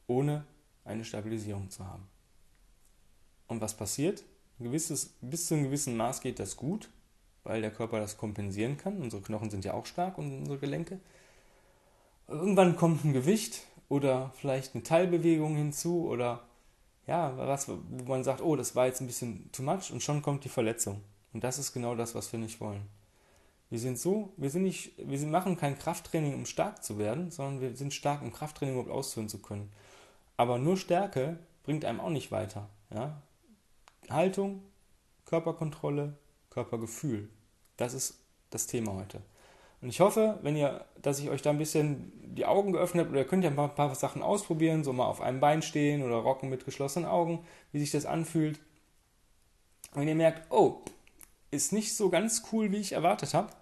ohne 0.07 0.45
eine 0.85 1.05
Stabilisierung 1.05 1.69
zu 1.69 1.85
haben. 1.85 2.07
Und 3.47 3.61
was 3.61 3.75
passiert? 3.75 4.23
Gewisses, 4.59 5.17
bis 5.21 5.47
zu 5.47 5.55
einem 5.55 5.63
gewissen 5.63 5.95
Maß 5.97 6.21
geht 6.21 6.39
das 6.39 6.57
gut, 6.57 6.89
weil 7.43 7.61
der 7.61 7.71
Körper 7.71 7.99
das 7.99 8.17
kompensieren 8.17 8.77
kann. 8.77 9.01
Unsere 9.01 9.21
Knochen 9.21 9.49
sind 9.49 9.65
ja 9.65 9.73
auch 9.73 9.85
stark 9.85 10.17
und 10.17 10.31
unsere 10.31 10.57
Gelenke. 10.57 10.99
Irgendwann 12.27 12.75
kommt 12.75 13.05
ein 13.05 13.13
Gewicht 13.13 13.63
oder 13.87 14.31
vielleicht 14.35 14.75
eine 14.75 14.83
Teilbewegung 14.83 15.55
hinzu 15.55 16.07
oder 16.07 16.43
ja, 17.07 17.35
was, 17.37 17.67
wo 17.67 17.79
man 18.07 18.23
sagt, 18.23 18.41
oh, 18.41 18.55
das 18.55 18.75
war 18.75 18.85
jetzt 18.85 19.01
ein 19.01 19.07
bisschen 19.07 19.51
too 19.51 19.63
much 19.63 19.91
und 19.91 20.03
schon 20.03 20.21
kommt 20.21 20.43
die 20.43 20.49
Verletzung. 20.49 21.01
Und 21.33 21.43
das 21.43 21.57
ist 21.57 21.73
genau 21.73 21.95
das, 21.95 22.13
was 22.13 22.31
wir 22.31 22.39
nicht 22.39 22.61
wollen. 22.61 22.87
Wir 23.69 23.79
sind 23.79 23.99
so, 23.99 24.33
wir 24.37 24.49
sind 24.49 24.63
nicht, 24.63 24.93
wir 24.97 25.19
machen 25.27 25.57
kein 25.57 25.77
Krafttraining, 25.77 26.33
um 26.33 26.45
stark 26.45 26.83
zu 26.83 26.97
werden, 26.97 27.29
sondern 27.29 27.61
wir 27.61 27.75
sind 27.75 27.93
stark, 27.93 28.21
um 28.21 28.33
Krafttraining 28.33 28.75
überhaupt 28.75 28.91
ausführen 28.91 29.29
zu 29.29 29.39
können. 29.39 29.71
Aber 30.37 30.57
nur 30.57 30.77
Stärke 30.77 31.37
bringt 31.63 31.85
einem 31.85 31.99
auch 31.99 32.09
nicht 32.09 32.31
weiter. 32.31 32.67
Ja? 32.93 33.21
Haltung, 34.09 34.63
Körperkontrolle, 35.25 36.15
Körpergefühl. 36.49 37.29
Das 37.77 37.93
ist 37.93 38.19
das 38.49 38.65
Thema 38.65 38.93
heute. 38.95 39.21
Und 39.81 39.89
ich 39.89 39.99
hoffe, 39.99 40.39
wenn 40.41 40.55
ihr, 40.55 40.85
dass 41.01 41.19
ich 41.19 41.29
euch 41.29 41.41
da 41.41 41.51
ein 41.51 41.57
bisschen 41.57 42.11
die 42.35 42.45
Augen 42.45 42.73
geöffnet 42.73 43.05
habe, 43.05 43.11
oder 43.11 43.21
ihr 43.21 43.27
könnt 43.27 43.43
ja 43.43 43.49
ein 43.49 43.55
paar, 43.55 43.69
paar 43.69 43.93
Sachen 43.95 44.21
ausprobieren, 44.21 44.83
so 44.83 44.91
mal 44.91 45.05
auf 45.05 45.21
einem 45.21 45.39
Bein 45.39 45.61
stehen 45.61 46.03
oder 46.03 46.15
rocken 46.15 46.49
mit 46.49 46.65
geschlossenen 46.65 47.07
Augen, 47.07 47.45
wie 47.71 47.79
sich 47.79 47.91
das 47.91 48.05
anfühlt. 48.05 48.59
Und 49.93 50.07
ihr 50.07 50.15
merkt, 50.15 50.51
oh, 50.51 50.81
ist 51.51 51.71
nicht 51.71 51.95
so 51.95 52.09
ganz 52.09 52.43
cool, 52.51 52.71
wie 52.71 52.77
ich 52.77 52.91
erwartet 52.91 53.33
habe, 53.33 53.53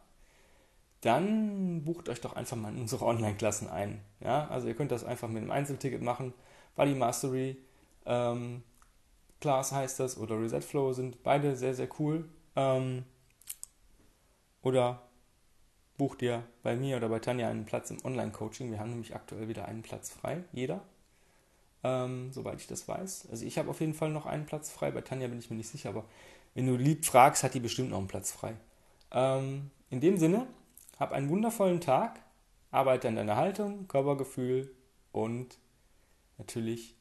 dann 1.07 1.83
bucht 1.85 2.09
euch 2.09 2.21
doch 2.21 2.35
einfach 2.35 2.57
mal 2.57 2.73
in 2.73 2.81
unsere 2.81 3.05
Online-Klassen 3.05 3.69
ein. 3.69 4.01
Ja, 4.19 4.47
also 4.49 4.67
ihr 4.67 4.75
könnt 4.75 4.91
das 4.91 5.03
einfach 5.03 5.29
mit 5.29 5.41
einem 5.41 5.51
Einzelticket 5.51 6.01
machen. 6.01 6.33
Body 6.75 6.95
Mastery 6.95 7.57
ähm, 8.05 8.63
Class 9.39 9.71
heißt 9.71 9.99
das 9.99 10.17
oder 10.17 10.39
Reset 10.39 10.61
Flow 10.61 10.93
sind 10.93 11.23
beide 11.23 11.55
sehr, 11.55 11.73
sehr 11.73 11.87
cool. 11.99 12.27
Ähm, 12.55 13.05
oder 14.61 15.01
bucht 15.97 16.21
ihr 16.21 16.43
bei 16.61 16.75
mir 16.75 16.97
oder 16.97 17.09
bei 17.09 17.19
Tanja 17.19 17.47
einen 17.49 17.65
Platz 17.65 17.89
im 17.89 18.03
Online-Coaching. 18.03 18.69
Wir 18.71 18.79
haben 18.79 18.89
nämlich 18.89 19.15
aktuell 19.15 19.47
wieder 19.47 19.65
einen 19.65 19.83
Platz 19.83 20.09
frei, 20.09 20.43
jeder. 20.51 20.81
Ähm, 21.83 22.31
soweit 22.33 22.59
ich 22.59 22.67
das 22.67 22.87
weiß. 22.87 23.29
Also 23.31 23.45
ich 23.45 23.57
habe 23.57 23.69
auf 23.69 23.79
jeden 23.79 23.93
Fall 23.93 24.09
noch 24.09 24.25
einen 24.25 24.45
Platz 24.45 24.69
frei. 24.69 24.91
Bei 24.91 25.01
Tanja 25.01 25.27
bin 25.27 25.39
ich 25.39 25.49
mir 25.49 25.55
nicht 25.55 25.69
sicher, 25.69 25.89
aber 25.89 26.05
wenn 26.53 26.67
du 26.67 26.75
lieb 26.75 27.05
fragst, 27.05 27.43
hat 27.43 27.53
die 27.53 27.59
bestimmt 27.59 27.91
noch 27.91 27.99
einen 27.99 28.07
Platz 28.07 28.31
frei. 28.31 28.55
Ähm, 29.11 29.71
in 29.89 30.01
dem 30.01 30.17
Sinne, 30.17 30.47
hab 30.99 31.11
einen 31.11 31.29
wundervollen 31.29 31.81
Tag, 31.81 32.21
arbeite 32.71 33.07
an 33.07 33.15
deiner 33.15 33.35
Haltung, 33.35 33.87
Körpergefühl 33.87 34.75
und 35.11 35.57
natürlich 36.37 36.95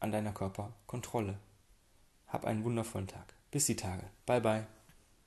an 0.00 0.12
deiner 0.12 0.32
Körperkontrolle. 0.32 1.38
Hab 2.28 2.44
einen 2.44 2.64
wundervollen 2.64 3.06
Tag. 3.06 3.34
Bis 3.50 3.66
die 3.66 3.76
Tage. 3.76 4.04
Bye 4.26 4.40
bye. 4.40 4.66